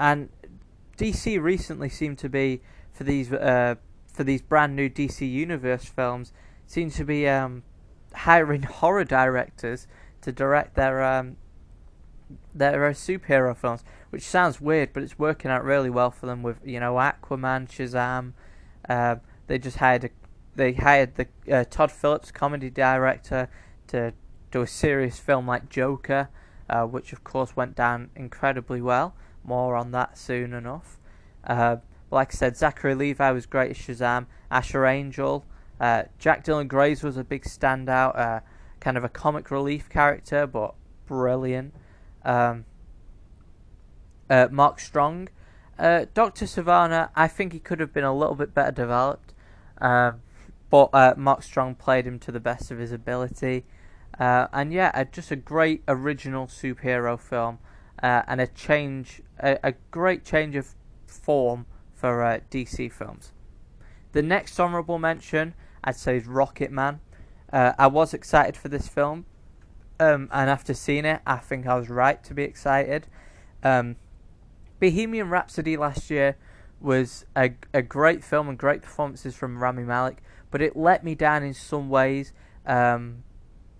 and 0.00 0.30
DC 0.96 1.40
recently 1.40 1.88
seemed 1.88 2.18
to 2.18 2.28
be 2.28 2.62
for 2.92 3.04
these 3.04 3.32
uh, 3.32 3.76
for 4.12 4.24
these 4.24 4.42
brand 4.42 4.74
new 4.74 4.88
DC 4.88 5.30
Universe 5.30 5.84
films 5.84 6.32
seems 6.66 6.96
to 6.96 7.04
be 7.04 7.28
um, 7.28 7.62
hiring 8.14 8.62
horror 8.80 9.04
directors 9.04 9.86
to 10.22 10.32
direct 10.32 10.74
their 10.74 11.04
um, 11.04 11.36
their 12.54 12.90
superhero 12.92 13.56
films, 13.56 13.84
which 14.10 14.22
sounds 14.22 14.60
weird, 14.60 14.92
but 14.92 15.02
it's 15.02 15.18
working 15.18 15.50
out 15.50 15.64
really 15.64 15.90
well 15.90 16.10
for 16.10 16.26
them. 16.26 16.42
With 16.42 16.60
you 16.64 16.80
know 16.80 16.94
Aquaman, 16.94 17.68
Shazam, 17.68 18.32
uh, 18.88 19.16
they 19.46 19.58
just 19.58 19.76
hired 19.78 20.04
a, 20.04 20.10
they 20.58 20.72
hired 20.72 21.14
the 21.14 21.26
uh, 21.50 21.64
Todd 21.68 21.90
Phillips, 21.90 22.30
comedy 22.30 22.68
director, 22.68 23.48
to 23.86 24.12
do 24.50 24.62
a 24.62 24.66
serious 24.66 25.18
film 25.18 25.46
like 25.46 25.70
Joker, 25.70 26.28
uh, 26.68 26.84
which 26.84 27.12
of 27.12 27.24
course 27.24 27.56
went 27.56 27.74
down 27.74 28.10
incredibly 28.14 28.82
well. 28.82 29.14
More 29.44 29.76
on 29.76 29.92
that 29.92 30.18
soon 30.18 30.52
enough. 30.52 30.98
Uh, 31.44 31.76
like 32.10 32.34
I 32.34 32.36
said, 32.36 32.56
Zachary 32.56 32.94
Levi 32.94 33.30
was 33.30 33.46
great 33.46 33.70
as 33.70 33.78
Shazam. 33.78 34.26
Asher 34.50 34.84
Angel, 34.84 35.46
uh, 35.80 36.02
Jack 36.18 36.44
Dylan 36.44 36.68
Grazer 36.68 37.06
was 37.06 37.16
a 37.16 37.24
big 37.24 37.44
standout, 37.44 38.42
kind 38.80 38.96
of 38.96 39.04
a 39.04 39.08
comic 39.08 39.50
relief 39.50 39.88
character, 39.88 40.46
but 40.46 40.74
brilliant. 41.06 41.74
Um, 42.24 42.64
uh, 44.28 44.48
Mark 44.50 44.80
Strong. 44.80 45.28
Uh, 45.78 46.06
Dr. 46.12 46.44
Sivana, 46.46 47.10
I 47.14 47.28
think 47.28 47.52
he 47.52 47.60
could 47.60 47.78
have 47.78 47.92
been 47.92 48.04
a 48.04 48.14
little 48.14 48.34
bit 48.34 48.52
better 48.52 48.72
developed, 48.72 49.32
um, 49.80 50.22
but 50.70 50.90
uh, 50.92 51.14
Mark 51.16 51.42
Strong 51.42 51.76
played 51.76 52.06
him 52.06 52.18
to 52.20 52.32
the 52.32 52.40
best 52.40 52.70
of 52.70 52.78
his 52.78 52.92
ability. 52.92 53.64
Uh, 54.18 54.48
and 54.52 54.72
yeah, 54.72 55.04
just 55.04 55.30
a 55.30 55.36
great 55.36 55.82
original 55.86 56.46
superhero 56.46 57.18
film 57.18 57.58
uh, 58.02 58.22
and 58.26 58.40
a 58.40 58.46
change, 58.46 59.22
a, 59.38 59.58
a, 59.62 59.74
great 59.90 60.24
change 60.24 60.56
of 60.56 60.74
form 61.06 61.66
for 61.94 62.22
uh, 62.24 62.40
DC 62.50 62.90
films. 62.90 63.32
The 64.12 64.22
next 64.22 64.58
honourable 64.58 64.98
mention, 64.98 65.54
I'd 65.84 65.96
say, 65.96 66.16
is 66.16 66.26
Rocket 66.26 66.72
Man. 66.72 67.00
I 67.50 67.86
was 67.86 68.12
excited 68.12 68.56
for 68.56 68.68
this 68.68 68.88
film 68.88 69.24
um, 70.00 70.28
and 70.32 70.48
after 70.48 70.74
seeing 70.74 71.04
it, 71.04 71.20
I 71.26 71.36
think 71.36 71.66
I 71.66 71.74
was 71.74 71.88
right 71.88 72.22
to 72.24 72.34
be 72.34 72.44
excited. 72.44 73.06
Um, 73.62 73.96
Bohemian 74.80 75.28
Rhapsody 75.28 75.76
last 75.76 76.10
year 76.10 76.36
was 76.80 77.26
a, 77.36 77.50
a 77.74 77.82
great 77.82 78.22
film 78.22 78.48
and 78.48 78.56
great 78.56 78.82
performances 78.82 79.34
from 79.34 79.58
Rami 79.58 79.82
Malek, 79.82 80.22
but 80.50 80.62
it 80.62 80.76
let 80.76 81.04
me 81.04 81.14
down 81.14 81.42
in 81.42 81.54
some 81.54 81.88
ways 81.88 82.32
um, 82.66 83.24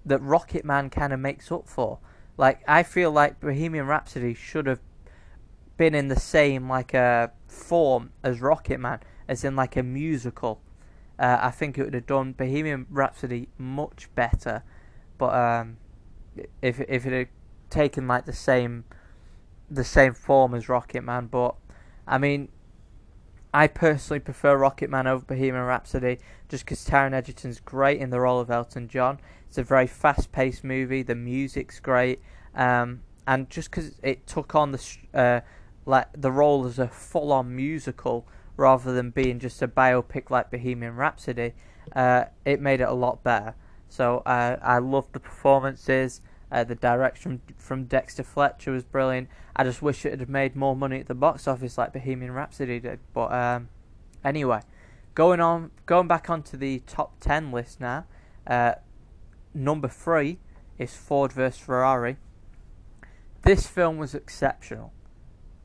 that 0.05 0.21
Rocket 0.21 0.65
Man 0.65 0.91
kind 0.91 1.13
of 1.13 1.21
makes 1.21 1.51
up 1.51 1.69
for. 1.69 1.99
Like 2.37 2.63
I 2.69 2.83
feel 2.83 3.11
like 3.11 3.41
Bohemian 3.41 3.87
Rhapsody 3.87 4.35
should 4.35 4.67
have 4.67 4.81
been 5.77 5.95
in 5.95 6.09
the 6.09 6.19
same 6.19 6.69
like 6.69 6.95
a 6.95 6.99
uh, 6.99 7.29
form 7.47 8.11
as 8.23 8.41
Rocket 8.41 8.79
Man, 8.79 9.01
as 9.27 9.45
in 9.45 9.57
like 9.57 9.77
a 9.77 9.83
musical. 9.83 10.61
Uh, 11.19 11.39
I 11.41 11.51
think 11.51 11.79
it 11.79 11.83
would 11.83 11.95
have 11.95 12.07
done 12.07 12.33
Bohemian 12.33 12.87
Rhapsody 12.91 13.49
much 13.59 14.09
better, 14.15 14.63
but 15.19 15.35
um, 15.35 15.79
if 16.63 16.81
if 16.81 17.07
it 17.07 17.13
had 17.13 17.29
taken 17.71 18.07
like 18.07 18.25
the 18.25 18.33
same 18.33 18.85
the 19.71 19.85
same 19.85 20.15
form 20.15 20.55
as 20.55 20.69
Rocket 20.69 21.03
Man, 21.03 21.27
but 21.27 21.55
I 22.07 22.19
mean, 22.19 22.49
I 23.53 23.67
personally 23.67 24.21
prefer 24.21 24.57
Rocket 24.57 24.91
Man 24.91 25.07
over 25.07 25.25
Bohemian 25.25 25.65
Rhapsody 25.65 26.19
just 26.49 26.65
because 26.65 26.85
Taron 26.87 27.13
Egerton's 27.13 27.61
great 27.61 28.01
in 28.01 28.11
the 28.11 28.21
role 28.21 28.41
of 28.41 28.51
Elton 28.51 28.89
John. 28.89 29.19
It's 29.49 29.59
a 29.59 29.63
very 29.63 29.87
fast-paced 29.87 30.63
movie. 30.63 31.03
The 31.03 31.15
music's 31.15 31.81
great, 31.81 32.21
um, 32.55 33.01
and 33.27 33.49
just 33.49 33.71
because 33.71 33.99
it 34.03 34.27
took 34.27 34.55
on 34.55 34.73
the 34.73 34.97
uh, 35.15 35.41
like 35.87 36.09
the 36.15 36.31
role 36.31 36.67
as 36.67 36.79
a 36.79 36.89
full-on 36.89 37.55
musical 37.57 38.27
rather 38.59 38.93
than 38.93 39.11
being 39.11 39.39
just 39.39 39.63
a 39.63 39.69
biopic 39.69 40.31
like 40.31 40.51
Bohemian 40.51 40.97
Rhapsody, 40.97 41.55
uh, 41.97 42.25
it 42.45 42.61
made 42.61 42.81
it 42.81 42.89
a 42.89 42.93
lot 42.93 43.23
better. 43.23 43.55
So 43.89 44.19
uh, 44.27 44.59
I 44.61 44.79
love 44.79 45.11
the 45.13 45.21
performances. 45.21 46.21
Uh, 46.51 46.65
the 46.65 46.75
direction 46.75 47.41
from 47.57 47.85
Dexter 47.85 48.23
Fletcher 48.23 48.73
was 48.73 48.85
brilliant. 48.85 49.29
I 49.55 49.65
just 49.65 49.83
wish 49.83 50.07
it 50.07 50.19
had 50.19 50.29
made 50.29 50.57
more 50.57 50.75
money 50.75 51.01
at 51.01 51.07
the 51.07 51.15
box 51.15 51.47
office 51.47 51.77
like 51.77 51.93
Bohemian 51.93 52.33
Rhapsody 52.33 52.81
did. 52.81 53.01
But 53.13 53.33
um, 53.33 53.69
anyway, 54.25 54.61
going 55.15 55.41
on, 55.41 55.71
going 55.85 56.09
back 56.09 56.31
onto 56.31 56.57
the 56.57 56.81
top 56.87 57.21
ten 57.21 57.53
list 57.53 57.81
now. 57.81 58.07
Uh, 58.47 58.75
number 59.53 59.89
three 59.89 60.39
is 60.79 60.95
Ford 60.95 61.33
vs 61.33 61.59
Ferrari. 61.59 62.17
This 63.43 63.67
film 63.67 63.99
was 63.99 64.15
exceptional. 64.15 64.93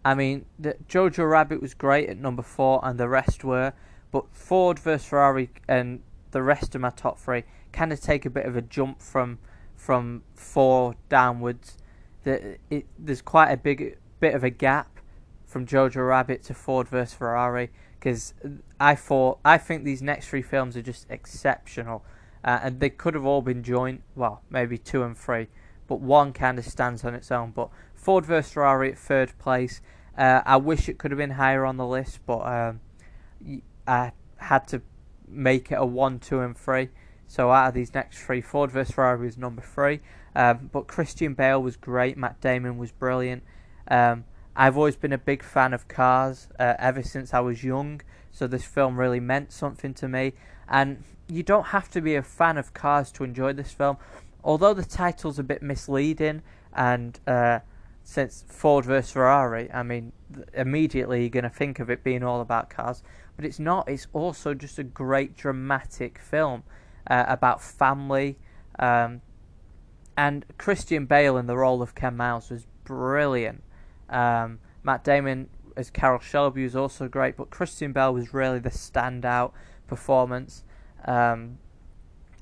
I 0.06 0.16
mean, 0.16 0.46
the, 0.60 0.76
Jojo 0.90 1.30
Rabbit 1.30 1.62
was 1.62 1.74
great 1.74 2.10
at 2.10 2.18
number 2.18 2.44
four, 2.44 2.82
and 2.84 3.00
the 3.00 3.08
rest 3.08 3.44
were. 3.44 3.74
But 4.12 4.26
Ford 4.34 4.80
vs 4.80 5.06
Ferrari 5.06 5.50
and 5.68 6.02
the 6.32 6.44
rest 6.44 6.76
of 6.76 6.82
my 6.82 6.90
top 6.90 7.20
three 7.20 7.44
kind 7.72 7.94
of 7.94 8.02
take 8.02 8.26
a 8.26 8.30
bit 8.30 8.46
of 8.46 8.56
a 8.56 8.62
jump 8.62 9.02
from 9.02 9.40
from 9.84 10.24
four 10.34 10.96
downwards. 11.10 11.78
The, 12.24 12.58
it, 12.70 12.86
there's 12.98 13.22
quite 13.22 13.52
a 13.52 13.58
big 13.58 13.98
bit 14.22 14.34
of 14.34 14.44
a 14.44 14.50
gap 14.50 15.00
from 15.46 15.66
Jojo 15.66 16.08
Rabbit 16.08 16.42
to 16.44 16.54
Ford 16.54 16.88
vs 16.88 17.14
Ferrari 17.14 17.70
because 18.00 18.34
I 18.80 18.96
thought 18.96 19.40
I 19.44 19.58
think 19.58 19.84
these 19.84 20.02
next 20.02 20.30
three 20.30 20.42
films 20.42 20.78
are 20.78 20.82
just 20.82 21.06
exceptional, 21.10 22.06
uh, 22.46 22.60
and 22.64 22.80
they 22.80 22.90
could 22.90 23.14
have 23.14 23.26
all 23.26 23.42
been 23.42 23.62
joint. 23.62 24.04
Well, 24.16 24.42
maybe 24.50 24.78
two 24.78 25.04
and 25.04 25.18
three, 25.18 25.48
but 25.88 26.00
one 26.00 26.32
kind 26.32 26.58
of 26.58 26.66
stands 26.66 27.04
on 27.04 27.14
its 27.14 27.30
own. 27.30 27.52
But 27.52 27.70
Ford 27.94 28.26
vs 28.26 28.54
Ferrari 28.54 28.94
at 28.94 28.98
third 28.98 29.38
place. 29.38 29.82
Uh, 30.18 30.42
I 30.46 30.58
wish 30.58 30.88
it 30.88 30.98
could 30.98 31.12
have 31.12 31.18
been 31.18 31.32
higher 31.32 31.66
on 31.66 31.76
the 31.76 31.88
list, 31.88 32.20
but 32.26 32.40
um, 32.40 32.80
I 33.86 34.14
had 34.38 34.66
to 34.70 34.82
make 35.28 35.72
it 35.74 35.76
a 35.76 35.86
one, 35.86 36.20
two, 36.20 36.40
and 36.40 36.58
three. 36.58 36.90
So 37.28 37.52
out 37.52 37.70
of 37.70 37.74
these 37.74 37.94
next 37.94 38.20
three, 38.20 38.42
Ford 38.42 38.72
vs 38.72 38.94
Ferrari 38.94 39.26
was 39.26 39.38
number 39.38 39.62
three. 39.62 40.02
Um, 40.36 40.70
but 40.72 40.88
Christian 40.88 41.34
Bale 41.34 41.62
was 41.62 41.78
great. 41.78 42.18
Matt 42.18 42.42
Damon 42.42 42.78
was 42.78 42.92
brilliant. 42.92 43.44
Um, 43.88 44.26
I've 44.56 44.78
always 44.78 44.96
been 44.96 45.14
a 45.14 45.18
big 45.18 45.44
fan 45.44 45.74
of 45.74 45.88
cars 45.88 46.48
uh, 46.60 46.76
ever 46.78 47.02
since 47.02 47.34
I 47.34 47.40
was 47.40 47.64
young. 47.64 48.02
So 48.32 48.48
this 48.48 48.66
film 48.66 49.00
really 49.00 49.20
meant 49.20 49.52
something 49.52 49.94
to 49.96 50.08
me. 50.08 50.34
And 50.68 51.04
you 51.28 51.44
don't 51.44 51.68
have 51.68 51.90
to 51.92 52.02
be 52.02 52.16
a 52.16 52.24
fan 52.24 52.58
of 52.58 52.74
cars 52.74 53.12
to 53.14 53.24
enjoy 53.24 53.54
this 53.54 53.72
film. 53.72 53.98
Although 54.44 54.74
the 54.74 54.84
title's 54.84 55.40
a 55.40 55.44
bit 55.44 55.62
misleading, 55.62 56.42
and 56.74 57.20
uh, 57.26 57.60
since 58.04 58.44
Ford 58.48 58.86
vs 58.86 59.12
Ferrari, 59.12 59.72
I 59.72 59.84
mean, 59.84 60.12
immediately 60.54 61.22
you're 61.22 61.30
going 61.30 61.44
to 61.44 61.50
think 61.50 61.80
of 61.80 61.90
it 61.90 62.04
being 62.04 62.24
all 62.24 62.42
about 62.42 62.70
cars. 62.70 63.04
But 63.36 63.46
it's 63.46 63.60
not. 63.60 63.88
It's 63.90 64.08
also 64.14 64.54
just 64.54 64.78
a 64.78 64.84
great 64.84 65.36
dramatic 65.36 66.20
film 66.20 66.64
uh, 67.08 67.26
about 67.28 67.62
family. 67.62 68.38
Um, 68.80 69.22
and 70.16 70.46
Christian 70.58 71.06
Bale 71.06 71.38
in 71.38 71.48
the 71.48 71.58
role 71.58 71.82
of 71.82 71.96
Ken 71.96 72.16
Miles 72.16 72.50
was 72.50 72.66
brilliant. 72.84 73.64
Um, 74.10 74.60
Matt 74.84 75.04
Damon 75.04 75.50
as 75.76 75.90
Carroll 75.90 76.20
Shelby 76.20 76.64
was 76.64 76.76
also 76.76 77.08
great, 77.08 77.36
but 77.36 77.50
Christian 77.50 77.94
Bale 77.94 78.14
was 78.14 78.34
really 78.34 78.60
the 78.60 78.70
standout 78.70 79.52
performance. 79.88 80.64
Um, 81.06 81.58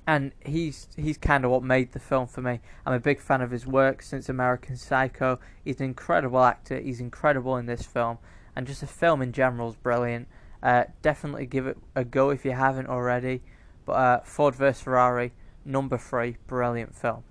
and 0.08 0.32
he's 0.46 0.88
he's 0.98 1.18
kind 1.18 1.46
of 1.46 1.52
what 1.52 1.64
made 1.64 1.94
the 1.94 2.00
film 2.00 2.28
for 2.28 2.42
me. 2.42 2.60
I'm 2.86 2.94
a 2.94 3.00
big 3.00 3.22
fan 3.22 3.42
of 3.42 3.52
his 3.52 3.68
work 3.68 4.02
since 4.02 4.30
American 4.30 4.76
Psycho. 4.76 5.40
He's 5.64 5.80
an 5.80 5.86
incredible 5.86 6.44
actor. 6.44 6.80
He's 6.80 7.00
incredible 7.00 7.56
in 7.58 7.68
this 7.68 7.84
film, 7.84 8.18
and 8.56 8.68
just 8.68 8.82
the 8.82 8.88
film 8.88 9.22
in 9.22 9.32
general 9.32 9.70
is 9.70 9.76
brilliant. 9.76 10.28
Uh, 10.62 10.86
definitely 11.02 11.46
give 11.46 11.66
it 11.68 11.78
a 11.96 12.04
go 12.04 12.30
if 12.30 12.44
you 12.46 12.52
haven't 12.52 12.88
already. 12.88 13.42
But 13.86 13.94
uh, 13.94 14.20
Ford 14.22 14.56
vs 14.56 14.82
Ferrari, 14.82 15.34
number 15.66 15.98
three, 15.98 16.38
brilliant 16.48 16.96
film. 16.96 17.24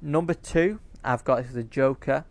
Number 0.00 0.34
two, 0.34 0.80
I've 1.02 1.24
got 1.24 1.40
is 1.40 1.52
the 1.52 1.62
Joker. 1.62 2.24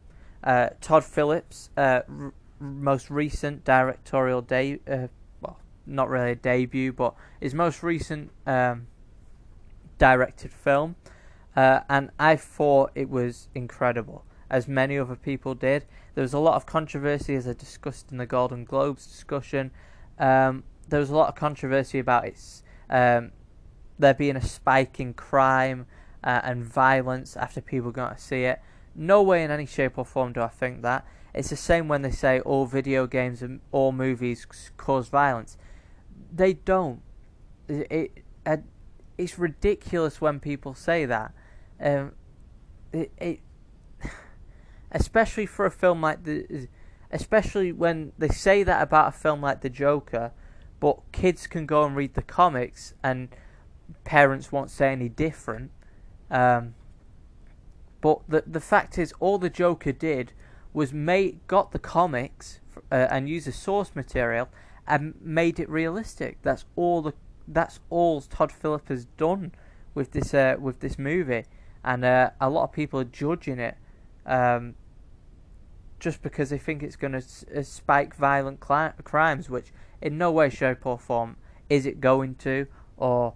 Uh, 0.44 0.70
Todd 0.82 1.04
Phillips, 1.04 1.70
uh, 1.78 2.02
r- 2.08 2.34
most 2.60 3.10
recent 3.10 3.64
directorial 3.64 4.42
day, 4.42 4.80
uh, 4.90 5.08
well, 5.42 5.58
not 5.86 6.10
really 6.10 6.32
a 6.32 6.36
debut, 6.36 6.92
but 6.92 7.14
his 7.40 7.54
most 7.54 7.82
recent 7.82 8.32
um, 8.46 8.88
directed 9.98 10.52
film, 10.52 10.96
uh, 11.56 11.82
and 11.90 12.10
I 12.20 12.36
thought 12.36 12.92
it 12.96 13.10
was 13.10 13.48
incredible, 13.56 14.26
as 14.50 14.68
many 14.68 14.98
other 14.98 15.16
people 15.16 15.56
did. 15.56 15.86
There 16.16 16.22
was 16.22 16.34
a 16.34 16.40
lot 16.40 16.56
of 16.56 16.66
controversy, 16.66 17.36
as 17.36 17.48
I 17.48 17.54
discussed 17.54 18.12
in 18.12 18.18
the 18.18 18.26
Golden 18.26 18.66
Globes 18.66 19.08
discussion. 19.08 19.72
Um, 20.20 20.64
there 20.90 21.00
was 21.00 21.10
a 21.10 21.16
lot 21.16 21.30
of 21.30 21.36
controversy 21.36 22.00
about 22.00 22.26
its 22.26 22.64
um, 22.94 23.32
there 23.98 24.14
being 24.14 24.38
a 24.38 24.42
spike 24.42 25.00
in 25.00 25.14
crime 25.14 25.88
uh, 26.24 26.40
and 26.44 26.64
violence 26.64 27.36
after 27.36 27.60
people 27.60 27.92
got 27.92 28.18
to 28.18 28.24
see 28.24 28.44
it. 28.44 28.62
No 28.96 29.22
way 29.24 29.44
in 29.44 29.52
any 29.52 29.66
shape 29.66 29.98
or 29.98 30.06
form 30.06 30.32
do 30.32 30.42
I 30.42 30.48
think 30.48 30.84
that. 30.84 31.06
It's 31.34 31.50
the 31.50 31.56
same 31.56 31.88
when 31.88 32.04
they 32.04 32.12
say 32.12 32.40
all 32.42 32.68
video 32.68 33.08
games 33.08 33.42
and 33.42 33.60
all 33.72 33.92
movies 33.92 34.46
cause 34.78 35.10
violence. 35.10 35.58
They 36.32 36.54
don't. 36.54 37.02
It, 37.68 37.92
it, 37.92 38.12
it 38.46 38.64
it's 39.18 39.40
ridiculous 39.40 40.22
when 40.22 40.40
people 40.40 40.76
say 40.76 41.06
that. 41.06 41.34
Um, 41.82 42.14
it, 42.92 43.12
it 43.18 43.40
especially 44.92 45.48
for 45.48 45.66
a 45.66 45.72
film 45.72 46.02
like 46.02 46.24
the, 46.24 46.68
especially 47.10 47.72
when 47.72 48.12
they 48.20 48.30
say 48.30 48.62
that 48.62 48.84
about 48.84 49.08
a 49.08 49.12
film 49.12 49.42
like 49.42 49.62
The 49.62 49.70
Joker, 49.70 50.32
but 50.84 51.00
kids 51.14 51.48
can 51.48 51.66
go 51.66 51.86
and 51.86 51.96
read 51.96 52.14
the 52.14 52.22
comics 52.22 52.94
and 53.02 53.30
parents 54.04 54.52
won't 54.52 54.70
say 54.70 54.92
any 54.92 55.08
different. 55.08 55.72
Um, 56.30 56.76
but 58.02 58.20
the 58.28 58.44
the 58.46 58.60
fact 58.60 58.98
is, 58.98 59.14
all 59.22 59.38
the 59.38 59.50
Joker 59.50 59.94
did 59.94 60.34
was 60.74 60.92
made 60.92 61.40
got 61.48 61.72
the 61.72 61.80
comics 61.80 62.60
uh, 62.92 63.08
and 63.10 63.30
used 63.30 63.48
the 63.48 63.54
source 63.54 63.96
material 63.96 64.50
and 64.86 65.14
made 65.22 65.58
it 65.58 65.70
realistic. 65.70 66.40
That's 66.42 66.66
all 66.76 67.02
the 67.02 67.14
that's 67.48 67.80
all 67.90 68.20
Todd 68.20 68.52
Phillips 68.52 68.90
has 68.90 69.06
done 69.06 69.54
with 69.96 70.12
this 70.12 70.34
uh, 70.34 70.58
with 70.60 70.82
this 70.82 71.00
movie, 71.00 71.46
and 71.82 72.04
uh, 72.04 72.32
a 72.42 72.50
lot 72.50 72.66
of 72.66 72.74
people 72.74 73.00
are 73.00 73.06
judging 73.06 73.58
it 73.58 73.78
um, 74.26 74.76
just 75.98 76.22
because 76.22 76.50
they 76.50 76.58
think 76.58 76.84
it's 76.84 76.98
going 76.98 77.14
to 77.14 77.20
s- 77.20 77.46
uh, 77.56 77.64
spike 77.64 78.14
violent 78.18 78.60
cli- 78.60 78.92
crimes, 79.06 79.50
which 79.50 79.72
in 80.04 80.18
no 80.18 80.32
way, 80.32 80.50
shape, 80.50 80.86
or 80.86 81.00
form 81.00 81.38
is 81.70 81.86
it 81.88 82.00
going 82.00 82.36
to. 82.36 82.68
Or, 82.98 83.34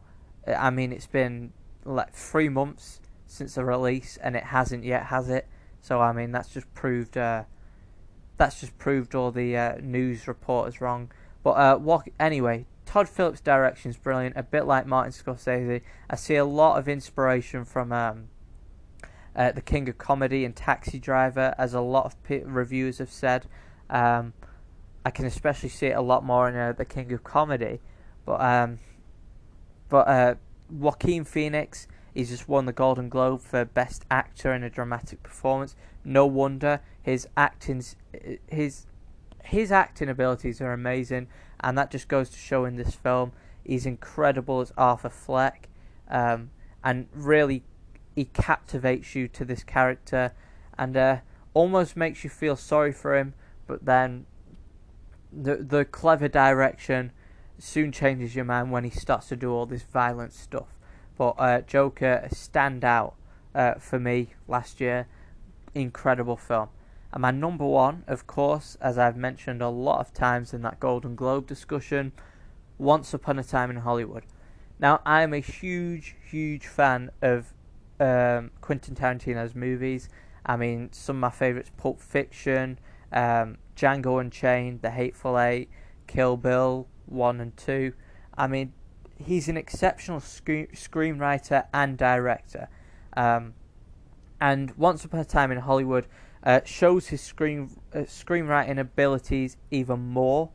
uh, 0.47 0.51
I 0.51 0.69
mean, 0.69 0.91
it's 0.91 1.07
been 1.07 1.53
like 1.85 2.13
three 2.13 2.49
months 2.49 2.99
since 3.25 3.55
the 3.55 3.65
release, 3.65 4.17
and 4.17 4.35
it 4.35 4.43
hasn't 4.43 4.83
yet, 4.83 5.07
has 5.07 5.29
it? 5.29 5.47
So 5.81 6.01
I 6.01 6.11
mean, 6.11 6.31
that's 6.31 6.49
just 6.49 6.71
proved. 6.73 7.17
Uh, 7.17 7.43
that's 8.37 8.59
just 8.59 8.77
proved 8.77 9.15
all 9.15 9.31
the 9.31 9.57
uh, 9.57 9.77
news 9.81 10.27
reporters 10.27 10.79
wrong. 10.81 11.11
But 11.41 11.51
uh, 11.51 11.77
what 11.77 12.07
anyway? 12.19 12.65
Todd 12.85 13.09
Phillips' 13.09 13.41
direction 13.41 13.91
is 13.91 13.97
brilliant, 13.97 14.37
a 14.37 14.43
bit 14.43 14.65
like 14.65 14.85
Martin 14.85 15.11
Scorsese. 15.11 15.81
I 16.09 16.15
see 16.15 16.35
a 16.35 16.45
lot 16.45 16.79
of 16.79 16.87
inspiration 16.87 17.65
from 17.65 17.91
um, 17.91 18.29
uh, 19.35 19.51
the 19.51 19.61
King 19.61 19.89
of 19.89 19.97
Comedy 19.97 20.45
and 20.45 20.55
Taxi 20.55 20.99
Driver, 20.99 21.53
as 21.57 21.73
a 21.73 21.81
lot 21.81 22.05
of 22.05 22.15
reviewers 22.45 22.99
have 22.99 23.11
said. 23.11 23.45
Um, 23.89 24.33
I 25.07 25.09
can 25.09 25.23
especially 25.23 25.69
see 25.69 25.85
it 25.85 25.95
a 25.95 26.01
lot 26.01 26.25
more 26.25 26.49
in 26.49 26.57
uh, 26.57 26.73
the 26.73 26.83
King 26.83 27.13
of 27.13 27.23
Comedy, 27.23 27.79
but 28.25 28.41
um, 28.41 28.79
but 29.87 30.05
uh, 30.05 30.35
Joaquin 30.69 31.23
Phoenix, 31.23 31.87
he's 32.13 32.27
just 32.27 32.49
won 32.49 32.65
the 32.65 32.73
Golden 32.73 33.07
Globe 33.07 33.39
for 33.39 33.63
Best 33.63 34.03
Actor 34.11 34.53
in 34.53 34.63
a 34.63 34.69
Dramatic 34.69 35.23
Performance. 35.23 35.77
No 36.03 36.25
wonder 36.25 36.81
his 37.01 37.25
acting's 37.37 37.95
his 38.47 38.85
his 39.45 39.71
acting 39.71 40.09
abilities 40.09 40.59
are 40.59 40.73
amazing 40.73 41.27
and 41.61 41.77
that 41.77 41.89
just 41.89 42.09
goes 42.09 42.29
to 42.31 42.37
show 42.37 42.65
in 42.65 42.75
this 42.75 42.93
film 42.93 43.31
he's 43.63 43.85
incredible 43.85 44.59
as 44.59 44.73
Arthur 44.77 45.09
Fleck, 45.09 45.69
um, 46.09 46.49
and 46.83 47.07
really 47.13 47.63
he 48.13 48.25
captivates 48.25 49.15
you 49.15 49.29
to 49.29 49.45
this 49.45 49.63
character, 49.63 50.33
and 50.77 50.97
uh, 50.97 51.19
almost 51.53 51.95
makes 51.95 52.25
you 52.25 52.29
feel 52.29 52.57
sorry 52.57 52.91
for 52.91 53.17
him, 53.17 53.35
but 53.67 53.85
then 53.85 54.25
the 55.31 55.57
the 55.57 55.85
clever 55.85 56.27
direction 56.27 57.11
soon 57.59 57.91
changes 57.91 58.35
your 58.35 58.45
mind 58.45 58.71
when 58.71 58.83
he 58.83 58.89
starts 58.89 59.27
to 59.29 59.35
do 59.35 59.51
all 59.51 59.65
this 59.65 59.83
violent 59.83 60.33
stuff. 60.33 60.67
But 61.17 61.35
uh, 61.39 61.61
Joker 61.61 62.27
stand 62.31 62.85
out 62.85 63.15
uh, 63.55 63.75
for 63.75 63.99
me 63.99 64.33
last 64.47 64.79
year, 64.79 65.07
incredible 65.73 66.37
film. 66.37 66.69
And 67.11 67.21
my 67.21 67.31
number 67.31 67.65
one, 67.65 68.03
of 68.07 68.27
course, 68.27 68.77
as 68.81 68.97
I've 68.97 69.17
mentioned 69.17 69.61
a 69.61 69.69
lot 69.69 69.99
of 69.99 70.13
times 70.13 70.53
in 70.53 70.61
that 70.61 70.79
Golden 70.79 71.15
Globe 71.15 71.47
discussion, 71.47 72.11
Once 72.77 73.13
Upon 73.13 73.39
a 73.39 73.43
Time 73.43 73.71
in 73.71 73.77
Hollywood. 73.77 74.23
Now, 74.79 75.01
I 75.05 75.23
am 75.23 75.33
a 75.33 75.39
huge, 75.39 76.15
huge 76.29 76.67
fan 76.67 77.09
of 77.21 77.53
um, 77.99 78.51
Quentin 78.61 78.93
Tarantino's 78.93 79.55
movies. 79.55 80.09
I 80.45 80.57
mean, 80.57 80.89
some 80.91 81.15
of 81.17 81.21
my 81.21 81.29
favourites 81.31 81.71
Pulp 81.77 81.99
Fiction, 81.99 82.77
um, 83.11 83.57
Django 83.77 84.19
Unchained, 84.19 84.81
The 84.81 84.89
Hateful 84.89 85.39
Eight, 85.39 85.69
Kill 86.07 86.35
Bill 86.35 86.87
1 87.05 87.39
and 87.39 87.55
2. 87.55 87.93
I 88.37 88.47
mean, 88.47 88.73
he's 89.17 89.47
an 89.47 89.57
exceptional 89.57 90.19
screen- 90.19 90.67
screenwriter 90.73 91.65
and 91.73 91.97
director. 91.97 92.69
Um, 93.15 93.53
and 94.41 94.71
Once 94.77 95.05
Upon 95.05 95.19
a 95.19 95.25
Time 95.25 95.51
in 95.51 95.59
Hollywood 95.59 96.07
uh, 96.43 96.61
shows 96.65 97.07
his 97.07 97.21
screen 97.21 97.71
uh, 97.93 97.99
screenwriting 97.99 98.79
abilities 98.79 99.57
even 99.71 99.99
more 99.99 100.49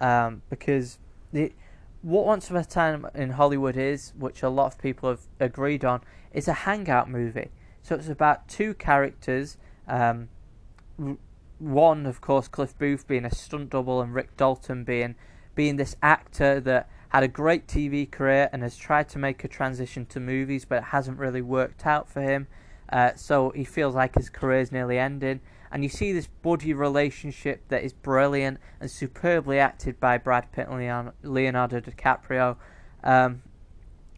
um, 0.00 0.42
because 0.50 0.98
the, 1.32 1.52
what 2.02 2.26
Once 2.26 2.48
Upon 2.48 2.60
a 2.60 2.64
Time 2.64 3.06
in 3.14 3.30
Hollywood 3.30 3.76
is, 3.76 4.12
which 4.18 4.42
a 4.42 4.48
lot 4.48 4.66
of 4.72 4.78
people 4.78 5.08
have 5.10 5.20
agreed 5.40 5.84
on, 5.84 6.00
is 6.32 6.48
a 6.48 6.52
hangout 6.52 7.08
movie. 7.08 7.50
So 7.82 7.94
it's 7.94 8.08
about 8.08 8.48
two 8.48 8.74
characters. 8.74 9.56
Um, 9.86 10.28
one, 11.58 12.06
of 12.06 12.20
course, 12.20 12.48
Cliff 12.48 12.76
Booth 12.78 13.06
being 13.06 13.24
a 13.24 13.34
stunt 13.34 13.70
double, 13.70 14.00
and 14.00 14.14
Rick 14.14 14.36
Dalton 14.36 14.84
being 14.84 15.14
being 15.54 15.76
this 15.76 15.96
actor 16.02 16.60
that 16.60 16.88
had 17.08 17.22
a 17.24 17.28
great 17.28 17.66
TV 17.66 18.08
career 18.08 18.48
and 18.52 18.62
has 18.62 18.76
tried 18.76 19.08
to 19.08 19.18
make 19.18 19.42
a 19.42 19.48
transition 19.48 20.06
to 20.06 20.20
movies, 20.20 20.64
but 20.64 20.78
it 20.78 20.84
hasn't 20.84 21.18
really 21.18 21.42
worked 21.42 21.86
out 21.86 22.08
for 22.08 22.22
him. 22.22 22.46
Uh, 22.92 23.10
so 23.16 23.50
he 23.50 23.64
feels 23.64 23.94
like 23.94 24.14
his 24.14 24.30
career 24.30 24.60
is 24.60 24.70
nearly 24.70 24.98
ending. 24.98 25.40
And 25.70 25.82
you 25.82 25.88
see 25.88 26.12
this 26.12 26.26
buddy 26.26 26.72
relationship 26.72 27.68
that 27.68 27.82
is 27.82 27.92
brilliant 27.92 28.58
and 28.80 28.90
superbly 28.90 29.58
acted 29.58 30.00
by 30.00 30.16
Brad 30.16 30.50
Pitt 30.52 30.68
and 30.68 31.12
Leonardo 31.22 31.80
DiCaprio. 31.80 32.56
Um, 33.02 33.42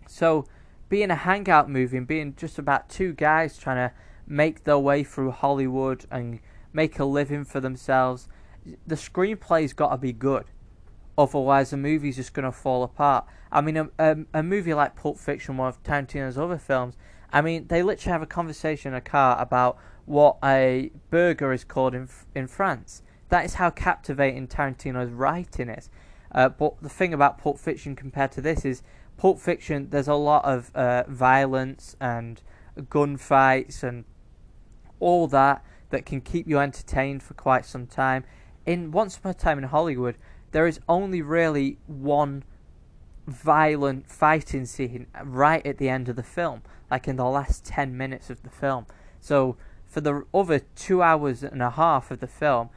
so 0.06 0.46
being 0.88 1.10
a 1.10 1.16
hangout 1.16 1.70
movie 1.70 1.96
and 1.96 2.06
being 2.06 2.34
just 2.36 2.58
about 2.58 2.88
two 2.88 3.12
guys 3.12 3.56
trying 3.56 3.88
to 3.88 3.94
make 4.26 4.64
their 4.64 4.78
way 4.78 5.02
through 5.02 5.32
Hollywood 5.32 6.06
and 6.10 6.40
make 6.72 6.98
a 6.98 7.04
living 7.04 7.44
for 7.44 7.60
themselves, 7.60 8.28
the 8.86 8.94
screenplay's 8.94 9.72
got 9.72 9.90
to 9.90 9.96
be 9.96 10.12
good. 10.12 10.44
Otherwise, 11.16 11.70
the 11.70 11.76
movie's 11.76 12.16
just 12.16 12.32
going 12.32 12.44
to 12.44 12.52
fall 12.52 12.82
apart. 12.82 13.26
I 13.52 13.60
mean, 13.60 13.76
a, 13.76 13.88
a, 13.98 14.16
a 14.34 14.42
movie 14.42 14.74
like 14.74 14.96
Pulp 14.96 15.18
Fiction, 15.18 15.56
one 15.56 15.68
of 15.68 15.82
Tarantino's 15.82 16.38
other 16.38 16.58
films, 16.58 16.96
I 17.32 17.42
mean, 17.42 17.66
they 17.68 17.82
literally 17.82 18.12
have 18.12 18.22
a 18.22 18.26
conversation 18.26 18.92
in 18.92 18.96
a 18.96 19.00
car 19.00 19.40
about 19.40 19.78
what 20.06 20.38
a 20.42 20.90
burger 21.10 21.52
is 21.52 21.64
called 21.64 21.94
in 21.94 22.08
in 22.34 22.48
France. 22.48 23.02
That 23.28 23.44
is 23.44 23.54
how 23.54 23.70
captivating 23.70 24.48
Tarantino's 24.48 25.12
writing 25.12 25.68
is. 25.68 25.88
Uh, 26.32 26.48
but 26.48 26.80
the 26.82 26.88
thing 26.88 27.12
about 27.14 27.38
Pulp 27.38 27.58
Fiction 27.58 27.94
compared 27.94 28.32
to 28.32 28.40
this 28.40 28.64
is, 28.64 28.82
Pulp 29.16 29.38
Fiction, 29.38 29.90
there's 29.90 30.08
a 30.08 30.14
lot 30.14 30.44
of 30.44 30.74
uh, 30.74 31.04
violence 31.06 31.96
and 32.00 32.40
gunfights 32.76 33.82
and 33.82 34.04
all 34.98 35.26
that 35.28 35.64
that 35.90 36.06
can 36.06 36.20
keep 36.20 36.46
you 36.46 36.58
entertained 36.58 37.22
for 37.22 37.34
quite 37.34 37.66
some 37.66 37.86
time. 37.86 38.24
In 38.66 38.90
Once 38.90 39.16
Upon 39.16 39.30
a 39.30 39.34
Time 39.34 39.58
in 39.58 39.64
Hollywood, 39.64 40.16
there 40.52 40.66
is 40.66 40.80
only 40.88 41.22
really 41.22 41.78
one 41.86 42.44
violent 43.26 44.10
fighting 44.10 44.66
scene 44.66 45.06
right 45.22 45.64
at 45.64 45.78
the 45.78 45.88
end 45.88 46.08
of 46.08 46.16
the 46.16 46.22
film 46.22 46.62
like 46.90 47.06
in 47.06 47.16
the 47.16 47.24
last 47.24 47.64
10 47.64 47.96
minutes 47.96 48.30
of 48.30 48.42
the 48.42 48.50
film. 48.50 48.86
So 49.20 49.56
for 49.86 50.00
the 50.00 50.24
other 50.34 50.60
two 50.76 51.02
hours 51.02 51.42
and 51.42 51.62
a 51.62 51.70
half 51.70 52.10
of 52.10 52.20
the 52.20 52.26
film, 52.26 52.70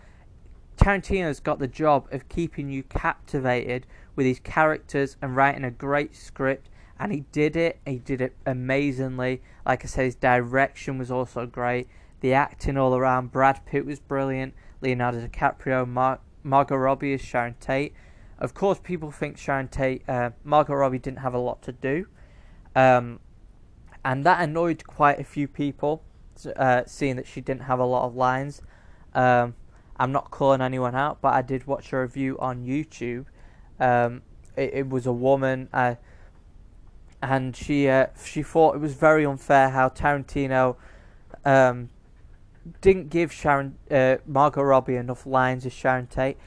Tarantino's 0.78 1.39
got 1.39 1.60
the 1.60 1.67
job 1.67 2.08
of 2.12 2.30
keeping 2.30 2.69
you 2.69 2.84
captivated 2.84 3.86
with 4.15 4.26
his 4.26 4.39
characters 4.39 5.17
and 5.21 5.36
writing 5.36 5.63
a 5.63 5.71
great 5.71 6.15
script. 6.15 6.69
And 6.99 7.12
he 7.12 7.21
did 7.32 7.56
it. 7.56 7.80
He 7.86 7.97
did 7.97 8.21
it 8.21 8.36
amazingly. 8.45 9.41
Like 9.65 9.84
I 9.84 9.88
said, 9.88 10.06
his 10.06 10.15
direction 10.15 10.97
was 10.97 11.12
also 11.12 11.45
great. 11.45 11.88
The 12.23 12.33
acting 12.33 12.77
all 12.77 12.95
around. 12.95 13.33
Brad 13.33 13.65
Pitt 13.65 13.86
was 13.86 13.99
brilliant. 13.99 14.53
Leonardo 14.79 15.27
DiCaprio, 15.27 15.86
Mar- 15.86 16.21
Margot 16.41 16.77
Robbie 16.77 17.13
as 17.13 17.21
Sharon 17.21 17.55
Tate. 17.59 17.93
Of 18.39 18.53
course, 18.53 18.79
people 18.81 19.12
think 19.12 19.38
Sharon 19.38 19.67
Tate, 19.67 20.07
uh, 20.07 20.29
Margot 20.45 20.73
Robbie 20.73 20.99
didn't 20.99 21.19
have 21.19 21.33
a 21.33 21.38
lot 21.38 21.62
to 21.63 21.73
do. 21.73 22.07
Um, 22.77 23.19
and 24.05 24.25
that 24.25 24.41
annoyed 24.41 24.88
quite 24.88 25.19
a 25.19 25.25
few 25.25 25.49
people, 25.49 26.01
uh, 26.55 26.83
seeing 26.86 27.17
that 27.17 27.27
she 27.27 27.41
didn't 27.41 27.63
have 27.63 27.79
a 27.79 27.86
lot 27.86 28.05
of 28.05 28.15
lines. 28.15 28.62
Um, 29.13 29.55
I'm 29.97 30.13
not 30.13 30.31
calling 30.31 30.62
anyone 30.62 30.95
out, 30.95 31.19
but 31.19 31.33
I 31.33 31.41
did 31.41 31.67
watch 31.67 31.91
a 31.91 31.99
review 31.99 32.39
on 32.39 32.65
YouTube. 32.65 33.25
Um, 33.81 34.21
it, 34.55 34.73
it, 34.73 34.89
was 34.89 35.05
a 35.05 35.12
woman, 35.12 35.67
uh, 35.73 35.95
and 37.21 37.53
she 37.53 37.89
uh, 37.89 38.07
she 38.23 38.43
thought 38.43 38.75
it 38.75 38.79
was 38.79 38.93
very 38.93 39.25
unfair 39.25 39.71
how 39.71 39.89
Tarantino 39.89 40.77
um, 41.43 41.89
didn't 42.82 43.10
give 43.10 43.32
Sharon 43.32 43.78
uh, 43.91 44.17
Margot 44.26 44.62
Robbie 44.62 44.95
enough 44.95 45.26
lines 45.26 45.65
as 45.65 45.73
Sharon 45.73 46.08
Tate. 46.08 46.38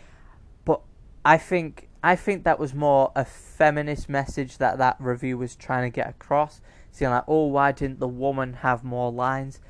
But 0.65 0.81
I 1.25 1.39
think 1.39 1.89
I 2.03 2.17
think 2.17 2.45
that 2.45 2.59
was 2.59 2.75
more 2.75 3.13
a 3.15 3.25
feminist 3.25 4.09
message 4.09 4.59
that 4.59 4.79
that 4.79 4.97
review 5.01 5.39
was 5.39 5.57
trying 5.57 5.91
to 5.91 5.95
get 5.95 6.09
across 6.09 6.61
saying 6.97 7.11
like, 7.11 7.25
oh, 7.29 7.47
why 7.47 7.73
didn't 7.73 8.01
the 8.01 8.09
woman 8.09 8.55
have 8.55 8.83
more 8.83 9.13
lines? 9.13 9.61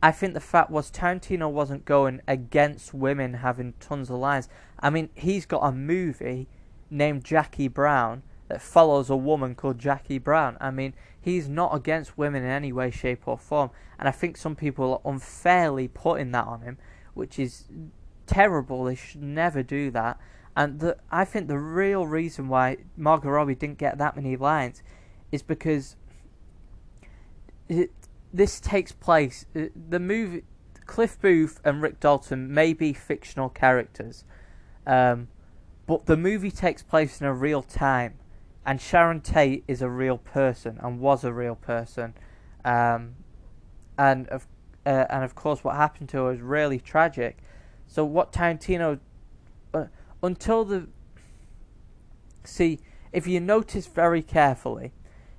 I 0.00 0.12
think 0.12 0.34
the 0.34 0.40
fact 0.40 0.70
was 0.70 0.90
Tarantino 0.90 1.50
wasn't 1.50 1.84
going 1.84 2.20
against 2.28 2.94
women 2.94 3.34
having 3.34 3.74
tons 3.80 4.10
of 4.10 4.18
lines. 4.18 4.48
I 4.78 4.90
mean, 4.90 5.08
he's 5.16 5.44
got 5.44 5.60
a 5.62 5.72
movie 5.72 6.46
named 6.88 7.24
Jackie 7.24 7.66
Brown 7.66 8.22
that 8.48 8.62
follows 8.62 9.10
a 9.10 9.16
woman 9.16 9.54
called 9.54 9.78
Jackie 9.78 10.18
Brown. 10.18 10.56
I 10.60 10.70
mean, 10.70 10.94
he's 11.20 11.48
not 11.48 11.74
against 11.74 12.18
women 12.18 12.42
in 12.42 12.50
any 12.50 12.72
way, 12.72 12.90
shape, 12.90 13.26
or 13.26 13.38
form. 13.38 13.70
And 13.98 14.08
I 14.08 14.12
think 14.12 14.36
some 14.36 14.56
people 14.56 15.00
are 15.04 15.12
unfairly 15.12 15.88
putting 15.88 16.32
that 16.32 16.46
on 16.46 16.62
him, 16.62 16.78
which 17.14 17.38
is 17.38 17.64
terrible. 18.26 18.84
They 18.84 18.94
should 18.94 19.22
never 19.22 19.62
do 19.62 19.90
that. 19.90 20.18
And 20.56 20.80
the, 20.80 20.96
I 21.10 21.24
think 21.24 21.46
the 21.46 21.58
real 21.58 22.06
reason 22.06 22.48
why 22.48 22.78
Margot 22.96 23.28
Robbie 23.28 23.54
didn't 23.54 23.78
get 23.78 23.98
that 23.98 24.16
many 24.16 24.36
lines 24.36 24.82
is 25.30 25.42
because 25.42 25.96
it, 27.68 27.92
this 28.32 28.58
takes 28.58 28.92
place. 28.92 29.46
Uh, 29.54 29.66
the 29.74 30.00
movie 30.00 30.42
Cliff 30.86 31.20
Booth 31.20 31.60
and 31.64 31.82
Rick 31.82 32.00
Dalton 32.00 32.52
may 32.52 32.72
be 32.72 32.92
fictional 32.92 33.50
characters, 33.50 34.24
um, 34.86 35.28
but 35.86 36.06
the 36.06 36.16
movie 36.16 36.50
takes 36.50 36.82
place 36.82 37.20
in 37.20 37.26
a 37.26 37.32
real 37.32 37.62
time, 37.62 38.14
and 38.68 38.82
Sharon 38.82 39.22
Tate 39.22 39.64
is 39.66 39.80
a 39.80 39.88
real 39.88 40.18
person 40.18 40.78
and 40.82 41.00
was 41.00 41.24
a 41.24 41.32
real 41.32 41.54
person, 41.54 42.12
um, 42.66 43.14
and 43.96 44.28
of 44.28 44.46
uh, 44.84 45.06
and 45.08 45.24
of 45.24 45.34
course 45.34 45.64
what 45.64 45.74
happened 45.76 46.10
to 46.10 46.18
her 46.18 46.24
was 46.24 46.42
really 46.42 46.78
tragic. 46.78 47.38
So 47.86 48.04
what 48.04 48.30
Tarantino, 48.30 49.00
uh, 49.72 49.86
until 50.22 50.66
the 50.66 50.86
see, 52.44 52.80
if 53.10 53.26
you 53.26 53.40
notice 53.40 53.86
very 53.86 54.20
carefully, 54.20 54.92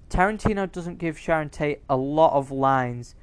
Tarantino 0.10 0.70
doesn't 0.70 0.98
give 0.98 1.20
Sharon 1.20 1.52
Tate 1.52 1.84
a 1.88 1.98
lot 1.98 2.34
of 2.34 2.50
lines 2.50 3.14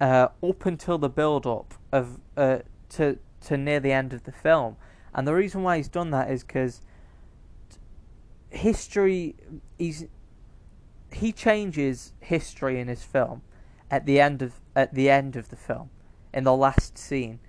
uh, 0.00 0.28
up 0.44 0.64
until 0.64 0.96
the 0.96 1.08
build 1.08 1.44
up 1.44 1.74
of 1.90 2.20
uh, 2.36 2.58
to 2.90 3.18
to 3.46 3.56
near 3.56 3.80
the 3.80 3.90
end 3.90 4.12
of 4.12 4.22
the 4.22 4.32
film, 4.32 4.76
and 5.12 5.26
the 5.26 5.34
reason 5.34 5.64
why 5.64 5.76
he's 5.76 5.88
done 5.88 6.12
that 6.12 6.30
is 6.30 6.44
because 6.44 6.82
history 8.50 9.34
he's 9.78 10.06
he 11.12 11.32
changes 11.32 12.12
history 12.20 12.80
in 12.80 12.88
his 12.88 13.02
film 13.02 13.42
at 13.90 14.06
the 14.06 14.20
end 14.20 14.42
of 14.42 14.60
at 14.74 14.94
the 14.94 15.08
end 15.08 15.36
of 15.36 15.48
the 15.48 15.56
film 15.56 15.90
in 16.32 16.44
the 16.44 16.54
last 16.54 16.98
scene. 16.98 17.40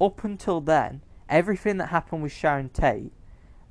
Up 0.00 0.24
until 0.24 0.60
then, 0.60 1.02
everything 1.28 1.76
that 1.76 1.86
happened 1.86 2.22
with 2.22 2.32
Sharon 2.32 2.68
Tate 2.70 3.12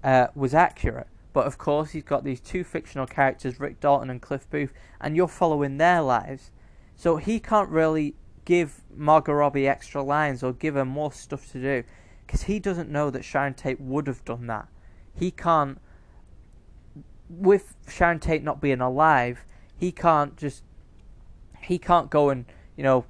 uh, 0.03 0.27
was 0.33 0.53
accurate. 0.53 1.07
But 1.33 1.45
of 1.45 1.57
course, 1.57 1.91
he's 1.91 2.03
got 2.03 2.23
these 2.23 2.39
two 2.39 2.63
fictional 2.63 3.05
characters, 3.05 3.59
Rick 3.59 3.79
Dalton 3.79 4.09
and 4.09 4.21
Cliff 4.21 4.49
Booth, 4.49 4.73
and 4.99 5.15
you're 5.15 5.27
following 5.27 5.77
their 5.77 6.01
lives. 6.01 6.51
So 6.95 7.17
he 7.17 7.39
can't 7.39 7.69
really 7.69 8.15
give 8.45 8.81
Margot 8.95 9.33
Robbie 9.33 9.67
extra 9.67 10.03
lines 10.03 10.43
or 10.43 10.53
give 10.53 10.75
her 10.75 10.85
more 10.85 11.11
stuff 11.11 11.51
to 11.51 11.61
do 11.61 11.83
because 12.25 12.43
he 12.43 12.59
doesn't 12.59 12.89
know 12.89 13.09
that 13.09 13.25
Sharon 13.25 13.53
Tate 13.53 13.81
would 13.81 14.07
have 14.07 14.23
done 14.23 14.47
that. 14.47 14.67
He 15.13 15.31
can't, 15.31 15.79
with 17.31 17.75
Sharon 17.87 18.19
Tate 18.19 18.43
not 18.43 18.61
being 18.61 18.81
alive, 18.81 19.45
he 19.77 19.91
can't 19.91 20.37
just, 20.37 20.63
he 21.63 21.77
can't 21.77 22.09
go 22.09 22.29
and, 22.29 22.45
you 22.75 22.83
know, 22.83 23.05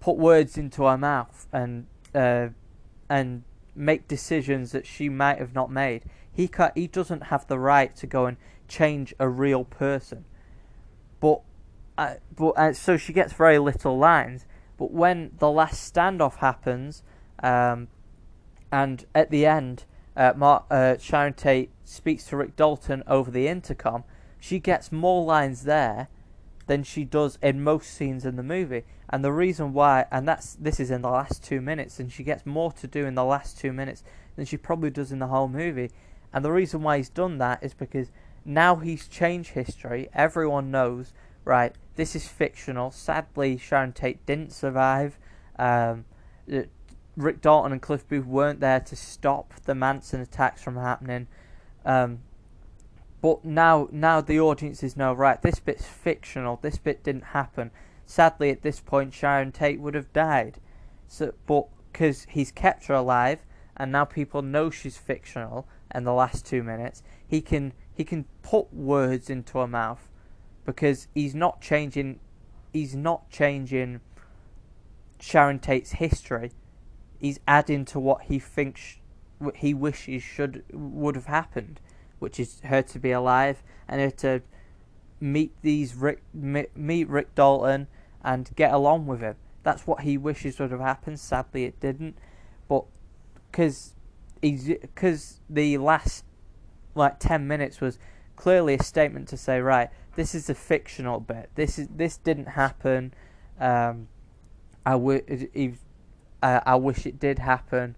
put 0.00 0.16
words 0.16 0.58
into 0.58 0.84
her 0.84 0.98
mouth 0.98 1.46
and, 1.52 1.86
uh, 2.14 2.48
and 3.08 3.44
make 3.74 4.08
decisions 4.08 4.72
that 4.72 4.86
she 4.86 5.08
might 5.08 5.38
have 5.38 5.54
not 5.54 5.70
made. 5.70 6.02
He 6.32 6.48
can't, 6.48 6.76
he 6.76 6.86
doesn't 6.86 7.24
have 7.24 7.46
the 7.46 7.58
right 7.58 7.94
to 7.96 8.06
go 8.06 8.26
and 8.26 8.36
change 8.68 9.14
a 9.18 9.28
real 9.28 9.64
person. 9.64 10.24
But 11.20 11.40
uh, 11.98 12.14
but 12.34 12.50
uh, 12.50 12.72
so 12.72 12.96
she 12.96 13.12
gets 13.12 13.34
very 13.34 13.58
little 13.58 13.98
lines. 13.98 14.46
But 14.78 14.90
when 14.90 15.32
the 15.38 15.50
last 15.50 15.92
standoff 15.92 16.36
happens, 16.36 17.02
um, 17.42 17.88
and 18.72 19.04
at 19.14 19.30
the 19.30 19.44
end, 19.44 19.84
uh, 20.20 20.60
uh, 20.70 20.98
Sharon 20.98 21.32
Tate 21.32 21.70
speaks 21.84 22.24
to 22.26 22.36
Rick 22.36 22.54
Dalton 22.54 23.02
over 23.06 23.30
the 23.30 23.48
intercom, 23.48 24.04
she 24.38 24.58
gets 24.58 24.92
more 24.92 25.24
lines 25.24 25.64
there 25.64 26.08
than 26.66 26.82
she 26.82 27.04
does 27.04 27.38
in 27.42 27.64
most 27.64 27.90
scenes 27.90 28.26
in 28.26 28.36
the 28.36 28.42
movie. 28.42 28.84
And 29.08 29.24
the 29.24 29.32
reason 29.32 29.72
why, 29.72 30.04
and 30.12 30.28
that's 30.28 30.54
this 30.54 30.78
is 30.78 30.90
in 30.90 31.02
the 31.02 31.08
last 31.08 31.42
two 31.42 31.60
minutes, 31.60 31.98
and 31.98 32.12
she 32.12 32.22
gets 32.22 32.44
more 32.44 32.70
to 32.72 32.86
do 32.86 33.06
in 33.06 33.14
the 33.14 33.24
last 33.24 33.58
two 33.58 33.72
minutes 33.72 34.04
than 34.36 34.44
she 34.44 34.56
probably 34.56 34.90
does 34.90 35.10
in 35.10 35.18
the 35.20 35.28
whole 35.28 35.48
movie. 35.48 35.90
And 36.32 36.44
the 36.44 36.52
reason 36.52 36.82
why 36.82 36.98
he's 36.98 37.08
done 37.08 37.38
that 37.38 37.62
is 37.62 37.74
because 37.74 38.12
now 38.44 38.76
he's 38.76 39.08
changed 39.08 39.50
history. 39.50 40.08
Everyone 40.12 40.70
knows, 40.70 41.12
right? 41.44 41.74
This 41.96 42.14
is 42.14 42.28
fictional. 42.28 42.90
Sadly, 42.90 43.56
Sharon 43.56 43.92
Tate 43.92 44.24
didn't 44.26 44.52
survive. 44.52 45.18
Um, 45.58 46.04
Rick 47.16 47.40
Dalton 47.40 47.72
and 47.72 47.82
Cliff 47.82 48.08
Booth 48.08 48.26
weren't 48.26 48.60
there 48.60 48.80
to 48.80 48.96
stop 48.96 49.54
the 49.64 49.74
Manson 49.74 50.20
attacks 50.20 50.62
from 50.62 50.76
happening. 50.76 51.26
Um, 51.84 52.20
but 53.20 53.44
now, 53.44 53.88
now 53.92 54.20
the 54.20 54.40
audiences 54.40 54.96
know, 54.96 55.12
right? 55.12 55.40
This 55.40 55.60
bit's 55.60 55.84
fictional. 55.86 56.58
This 56.62 56.78
bit 56.78 57.04
didn't 57.04 57.24
happen. 57.24 57.70
Sadly, 58.06 58.50
at 58.50 58.62
this 58.62 58.80
point, 58.80 59.12
Sharon 59.12 59.52
Tate 59.52 59.80
would 59.80 59.94
have 59.94 60.12
died. 60.12 60.58
So, 61.06 61.34
but 61.46 61.66
because 61.92 62.26
he's 62.30 62.50
kept 62.50 62.86
her 62.86 62.94
alive, 62.94 63.40
and 63.76 63.92
now 63.92 64.04
people 64.04 64.42
know 64.42 64.70
she's 64.70 64.96
fictional, 64.96 65.66
in 65.94 66.04
the 66.04 66.12
last 66.12 66.46
two 66.46 66.62
minutes, 66.62 67.02
he 67.26 67.40
can 67.40 67.72
he 67.92 68.04
can 68.04 68.24
put 68.42 68.72
words 68.72 69.28
into 69.28 69.58
her 69.58 69.66
mouth 69.66 70.08
because 70.64 71.08
he's 71.14 71.34
not 71.34 71.60
changing 71.60 72.20
he's 72.72 72.94
not 72.94 73.28
changing 73.30 74.00
Sharon 75.18 75.58
Tate's 75.58 75.92
history. 75.92 76.52
He's 77.20 77.38
adding 77.46 77.84
to 77.86 78.00
what 78.00 78.22
he 78.22 78.38
thinks 78.38 78.96
what 79.38 79.56
he 79.56 79.74
wishes 79.74 80.22
should 80.22 80.64
would 80.72 81.16
have 81.16 81.26
happened, 81.26 81.80
which 82.18 82.40
is 82.40 82.60
her 82.64 82.82
to 82.82 82.98
be 82.98 83.10
alive 83.10 83.62
and 83.88 84.00
her 84.00 84.10
to 84.10 84.42
meet 85.20 85.52
these 85.62 85.94
Rick 85.94 86.22
meet 86.32 87.08
Rick 87.08 87.34
Dalton 87.34 87.88
and 88.24 88.50
get 88.56 88.72
along 88.72 89.06
with 89.06 89.20
him. 89.20 89.36
That's 89.62 89.86
what 89.86 90.00
he 90.00 90.16
wishes 90.16 90.58
would 90.58 90.70
have 90.70 90.80
happened. 90.80 91.20
Sadly, 91.20 91.64
it 91.64 91.78
didn't. 91.80 92.16
But 92.68 92.84
because 93.50 93.94
because 94.40 95.40
the 95.50 95.76
last 95.78 96.24
like 96.94 97.18
10 97.18 97.46
minutes 97.46 97.80
was 97.80 97.98
clearly 98.36 98.74
a 98.74 98.82
statement 98.82 99.28
to 99.28 99.36
say 99.36 99.60
right 99.60 99.90
this 100.16 100.34
is 100.34 100.48
a 100.48 100.54
fictional 100.54 101.20
bit 101.20 101.50
this 101.54 101.78
is 101.78 101.88
this 101.94 102.16
didn't 102.16 102.46
happen 102.46 103.12
um, 103.60 104.08
I, 104.86 104.92
w- 104.92 105.22
uh, 106.42 106.60
I 106.64 106.76
wish 106.76 107.06
it 107.06 107.18
did 107.18 107.38
happen 107.38 107.96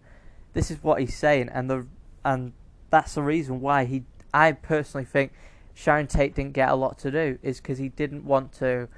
this 0.53 0.71
is 0.71 0.83
what 0.83 1.01
he's 1.01 1.17
saying 1.17 1.49
and 1.53 1.71
the 1.71 1.87
and 2.25 2.53
that's 2.91 3.15
the 3.15 3.23
reason 3.23 3.61
why 3.61 3.85
he 3.85 4.05
I 4.35 4.53
personally 4.53 5.05
think 5.05 5.33
Sharon 5.75 6.07
Tate 6.07 6.35
didn't 6.35 6.53
get 6.53 6.69
a 6.69 6.75
lot 6.75 6.99
to 7.01 7.11
do 7.11 7.39
is 7.43 7.61
because 7.61 7.79
he 7.79 7.89
didn't 7.89 8.25
want 8.25 8.53
to 8.55 8.89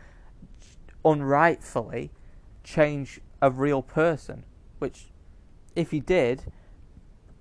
unrightfully 1.05 2.11
change 2.63 3.21
a 3.41 3.51
real 3.51 3.83
person 3.83 4.45
which 4.79 5.07
if 5.77 5.91
he 5.91 6.01
did 6.01 6.53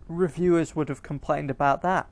reviewers 0.08 0.76
would 0.76 0.89
have 0.89 1.04
complained 1.04 1.50
about 1.50 1.82
that. 1.82 2.10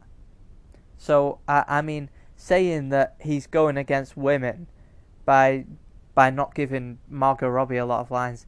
So 0.98 1.40
I, 1.48 1.64
I 1.68 1.82
mean, 1.82 2.10
saying 2.36 2.90
that 2.90 3.16
he's 3.20 3.48
going 3.48 3.78
against 3.78 4.18
women 4.18 4.68
by 5.26 5.66
by 6.14 6.30
not 6.30 6.54
giving 6.54 7.00
Margot 7.08 7.48
Robbie 7.48 7.78
a 7.78 7.86
lot 7.86 8.02
of 8.02 8.12
lines, 8.12 8.46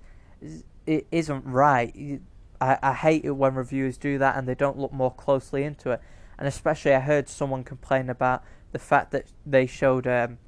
it 0.85 1.07
isn't 1.11 1.45
right. 1.45 2.21
I, 2.59 2.77
I 2.81 2.93
hate 2.93 3.25
it 3.25 3.31
when 3.31 3.55
reviewers 3.55 3.97
do 3.97 4.17
that 4.17 4.37
and 4.37 4.47
they 4.47 4.55
don't 4.55 4.77
look 4.77 4.93
more 4.93 5.13
closely 5.13 5.63
into 5.63 5.91
it. 5.91 6.01
And 6.37 6.47
especially, 6.47 6.93
I 6.93 6.99
heard 6.99 7.29
someone 7.29 7.63
complain 7.63 8.09
about 8.09 8.43
the 8.71 8.79
fact 8.79 9.11
that 9.11 9.27
they 9.45 9.67
showed 9.67 10.07
um, 10.07 10.39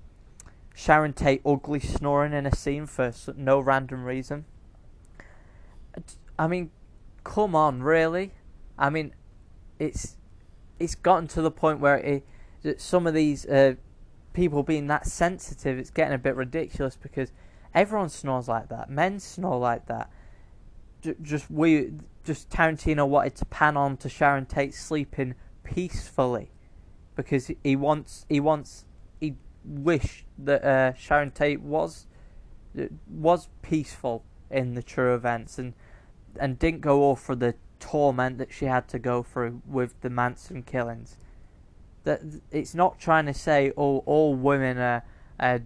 Sharon 0.74 1.14
Tate 1.14 1.42
ugly 1.46 1.80
snoring 1.80 2.34
in 2.34 2.46
a 2.46 2.56
scene 2.56 2.86
for 2.86 3.14
no 3.36 3.60
random 3.60 4.04
reason. 4.04 4.46
I 6.38 6.48
mean, 6.48 6.72
come 7.24 7.56
on, 7.56 7.82
really? 7.82 8.34
I 8.78 8.90
mean, 8.90 9.14
it's 9.80 10.18
it's 10.80 10.96
gotten 10.96 11.28
to 11.30 11.42
the 11.42 11.52
point 11.52 11.80
where 11.80 11.98
it, 11.98 12.26
some 12.82 13.08
of 13.08 13.14
these 13.14 13.46
uh, 13.46 13.76
people 14.34 14.64
being 14.64 14.88
that 14.88 15.06
sensitive, 15.06 15.78
it's 15.78 15.90
getting 15.90 16.14
a 16.14 16.18
bit 16.18 16.36
ridiculous 16.36 16.98
because 17.02 17.32
everyone 17.74 18.10
snores 18.10 18.48
like 18.48 18.68
that. 18.70 18.90
Men 18.90 19.20
snore 19.20 19.58
like 19.58 19.86
that. 19.88 20.10
Just 21.22 21.50
we, 21.52 21.92
just 22.24 22.50
Tarantino 22.50 23.08
wanted 23.08 23.36
to 23.36 23.46
pan 23.46 23.78
on 23.78 23.98
to 23.98 24.10
Sharon 24.10 24.46
Tate 24.46 24.74
sleeping 24.74 25.36
peacefully 25.64 26.52
because 27.16 27.52
he 27.64 27.76
wants 27.76 28.26
he 28.30 28.40
wants 28.40 28.86
he 29.20 29.36
wished 29.64 30.26
that 30.38 30.64
uh, 30.64 30.94
Sharon 30.94 31.32
Tate 31.32 31.62
was 31.62 32.08
was 33.08 33.50
peaceful 33.62 34.24
in 34.50 34.74
the 34.74 34.84
true 34.84 35.16
events 35.16 35.58
and 35.58 35.74
and 36.40 36.60
didn't 36.60 36.82
go 36.82 37.04
off 37.04 37.22
for 37.22 37.36
the 37.36 37.56
torment 37.80 38.38
that 38.38 38.52
she 38.52 38.66
had 38.66 38.88
to 38.90 39.00
go 39.00 39.24
through 39.24 39.62
with 39.66 40.00
the 40.02 40.10
Manson 40.10 40.64
killings. 40.64 41.18
That 42.04 42.22
it's 42.52 42.76
not 42.76 43.00
trying 43.00 43.26
to 43.26 43.34
say 43.34 43.72
all 43.72 44.04
oh, 44.06 44.12
all 44.12 44.36
women 44.36 44.78
are, 44.78 45.04
are 45.40 45.62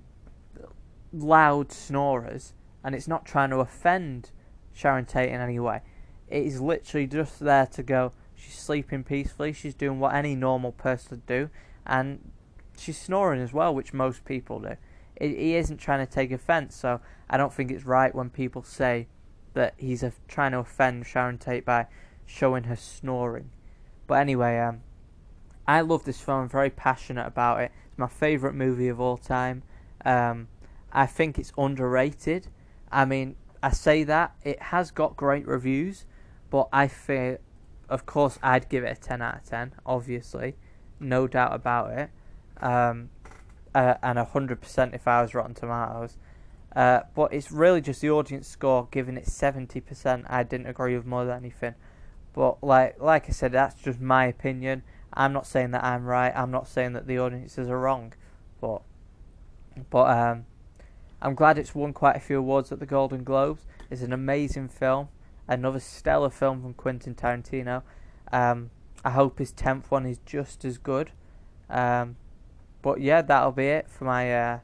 loud 1.11 1.71
snorers, 1.71 2.53
and 2.83 2.95
it's 2.95 3.07
not 3.07 3.25
trying 3.25 3.49
to 3.49 3.57
offend 3.57 4.31
Sharon 4.79 5.05
Tate 5.05 5.29
in 5.29 5.41
any 5.41 5.59
way. 5.59 5.81
It 6.29 6.45
is 6.45 6.61
literally 6.61 7.05
just 7.05 7.39
there 7.39 7.65
to 7.65 7.83
go. 7.83 8.13
She's 8.33 8.57
sleeping 8.57 9.03
peacefully. 9.03 9.51
She's 9.51 9.75
doing 9.75 9.99
what 9.99 10.15
any 10.15 10.35
normal 10.35 10.71
person 10.71 11.09
would 11.11 11.25
do, 11.25 11.49
and 11.85 12.31
she's 12.77 12.97
snoring 12.97 13.41
as 13.41 13.51
well, 13.51 13.75
which 13.75 13.93
most 13.93 14.23
people 14.23 14.61
do. 14.61 14.77
It, 15.17 15.37
he 15.37 15.55
isn't 15.55 15.77
trying 15.77 16.05
to 16.05 16.11
take 16.11 16.31
offence, 16.31 16.75
so 16.75 17.01
I 17.29 17.35
don't 17.35 17.53
think 17.53 17.71
it's 17.71 17.83
right 17.83 18.15
when 18.15 18.29
people 18.29 18.63
say 18.63 19.07
that 19.53 19.73
he's 19.77 20.01
a, 20.01 20.13
trying 20.29 20.53
to 20.53 20.59
offend 20.59 21.05
Sharon 21.05 21.37
Tate 21.37 21.65
by 21.65 21.87
showing 22.25 22.63
her 22.65 22.77
snoring. 22.77 23.49
But 24.07 24.19
anyway, 24.19 24.59
um, 24.59 24.81
I 25.67 25.81
love 25.81 26.05
this 26.05 26.21
film. 26.21 26.43
I'm 26.43 26.49
very 26.49 26.69
passionate 26.69 27.27
about 27.27 27.59
it. 27.59 27.71
It's 27.89 27.97
my 27.97 28.07
favourite 28.07 28.55
movie 28.55 28.87
of 28.87 29.01
all 29.01 29.17
time. 29.17 29.63
Um, 30.05 30.47
I 30.93 31.05
think 31.05 31.37
it's 31.37 31.51
underrated. 31.57 32.47
I 32.91 33.03
mean, 33.03 33.35
I 33.61 33.71
say 33.71 34.03
that 34.05 34.35
it 34.43 34.61
has 34.61 34.91
got 34.91 35.17
great 35.17 35.47
reviews, 35.47 36.05
but 36.49 36.69
I 36.71 36.87
feel, 36.87 37.37
of 37.89 38.05
course, 38.05 38.39
I'd 38.41 38.69
give 38.69 38.83
it 38.83 38.97
a 38.97 38.99
10 38.99 39.21
out 39.21 39.35
of 39.35 39.43
10, 39.43 39.73
obviously, 39.85 40.55
no 40.99 41.27
doubt 41.27 41.53
about 41.53 41.91
it. 41.91 42.09
Um, 42.61 43.09
uh, 43.73 43.95
and 44.01 44.17
100% 44.17 44.95
if 44.95 45.07
I 45.07 45.21
was 45.21 45.33
Rotten 45.33 45.53
Tomatoes. 45.53 46.17
Uh, 46.75 47.01
but 47.15 47.33
it's 47.33 47.51
really 47.51 47.81
just 47.81 48.01
the 48.01 48.09
audience 48.09 48.47
score 48.47 48.87
giving 48.91 49.17
it 49.17 49.25
70%. 49.25 50.25
I 50.29 50.43
didn't 50.43 50.67
agree 50.67 50.95
with 50.95 51.05
more 51.05 51.25
than 51.25 51.37
anything. 51.37 51.75
But 52.33 52.63
like 52.63 53.01
like 53.01 53.27
I 53.27 53.31
said, 53.31 53.51
that's 53.51 53.81
just 53.81 53.99
my 53.99 54.25
opinion. 54.25 54.83
I'm 55.13 55.33
not 55.33 55.47
saying 55.47 55.71
that 55.71 55.83
I'm 55.83 56.05
right. 56.05 56.31
I'm 56.35 56.51
not 56.51 56.67
saying 56.67 56.93
that 56.93 57.07
the 57.07 57.17
audiences 57.17 57.67
are 57.67 57.79
wrong. 57.79 58.13
But 58.61 58.83
but 59.89 60.09
um, 60.17 60.45
I'm 61.21 61.35
glad 61.35 61.57
it's 61.57 61.75
won 61.75 61.93
quite 61.93 62.15
a 62.15 62.19
few 62.19 62.39
awards 62.39 62.71
at 62.71 62.79
the 62.79 62.85
Golden 62.85 63.23
Globes. 63.23 63.65
It's 63.89 64.01
an 64.01 64.13
amazing 64.13 64.69
film, 64.69 65.09
another 65.47 65.79
stellar 65.79 66.29
film 66.29 66.61
from 66.61 66.73
Quentin 66.73 67.15
Tarantino. 67.15 67.83
Um, 68.31 68.69
I 69.03 69.11
hope 69.11 69.39
his 69.39 69.51
tenth 69.51 69.91
one 69.91 70.05
is 70.05 70.19
just 70.25 70.63
as 70.63 70.77
good. 70.77 71.11
Um, 71.69 72.15
but 72.81 73.01
yeah, 73.01 73.21
that'll 73.21 73.51
be 73.51 73.67
it 73.67 73.89
for 73.89 74.05
my 74.05 74.33
uh, 74.33 74.59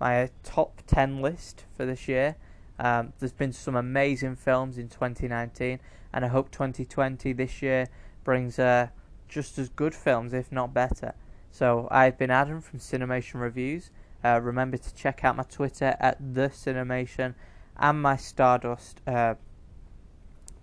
my 0.00 0.30
top 0.42 0.82
ten 0.86 1.22
list 1.22 1.64
for 1.76 1.86
this 1.86 2.08
year. 2.08 2.36
Um, 2.78 3.12
there's 3.20 3.32
been 3.32 3.52
some 3.52 3.76
amazing 3.76 4.34
films 4.34 4.78
in 4.78 4.88
2019, 4.88 5.78
and 6.12 6.24
I 6.24 6.28
hope 6.28 6.50
2020 6.50 7.32
this 7.32 7.62
year 7.62 7.86
brings 8.24 8.58
uh, 8.58 8.88
just 9.28 9.58
as 9.58 9.68
good 9.68 9.94
films, 9.94 10.32
if 10.32 10.50
not 10.50 10.74
better. 10.74 11.14
So 11.52 11.86
I've 11.90 12.18
been 12.18 12.32
Adam 12.32 12.60
from 12.60 12.80
Cinemation 12.80 13.40
Reviews. 13.40 13.90
Uh, 14.24 14.40
remember 14.42 14.76
to 14.76 14.94
check 14.94 15.24
out 15.24 15.36
my 15.36 15.42
Twitter 15.42 15.96
at 16.00 16.16
the 16.34 16.48
Cinemation 16.48 17.34
and 17.76 18.00
my 18.00 18.16
Stardust 18.16 19.00
uh, 19.06 19.34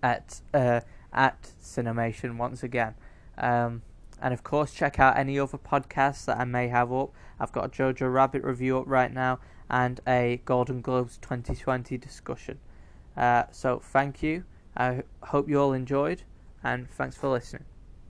at 0.01 0.41
uh, 0.53 0.82
at 1.14 1.51
Cinemation 1.62 2.38
once 2.38 2.64
again. 2.64 2.95
Um, 3.38 3.84
and 4.22 4.34
of 4.34 4.43
course, 4.43 4.74
check 4.74 4.99
out 4.99 5.18
any 5.18 5.39
other 5.39 5.57
podcasts 5.57 6.26
that 6.26 6.38
I 6.38 6.45
may 6.45 6.68
have 6.68 6.91
up. 6.93 7.12
I've 7.39 7.51
got 7.51 7.66
a 7.66 7.70
Jojo 7.70 8.12
Rabbit 8.12 8.43
review 8.43 8.78
up 8.78 8.86
right 8.88 9.12
now 9.12 9.39
and 9.70 9.99
a 10.07 10.41
Golden 10.45 10.82
Globes 10.82 11.18
2020 11.18 11.97
discussion. 11.97 12.59
Uh, 13.18 13.43
so 13.51 13.80
thank 13.80 14.22
you. 14.22 14.43
I 14.76 15.03
hope 15.24 15.49
you 15.49 15.59
all 15.59 15.74
enjoyed, 15.74 16.24
and 16.64 16.89
thanks 16.89 17.18
for 17.18 17.30
listening. 17.30 17.70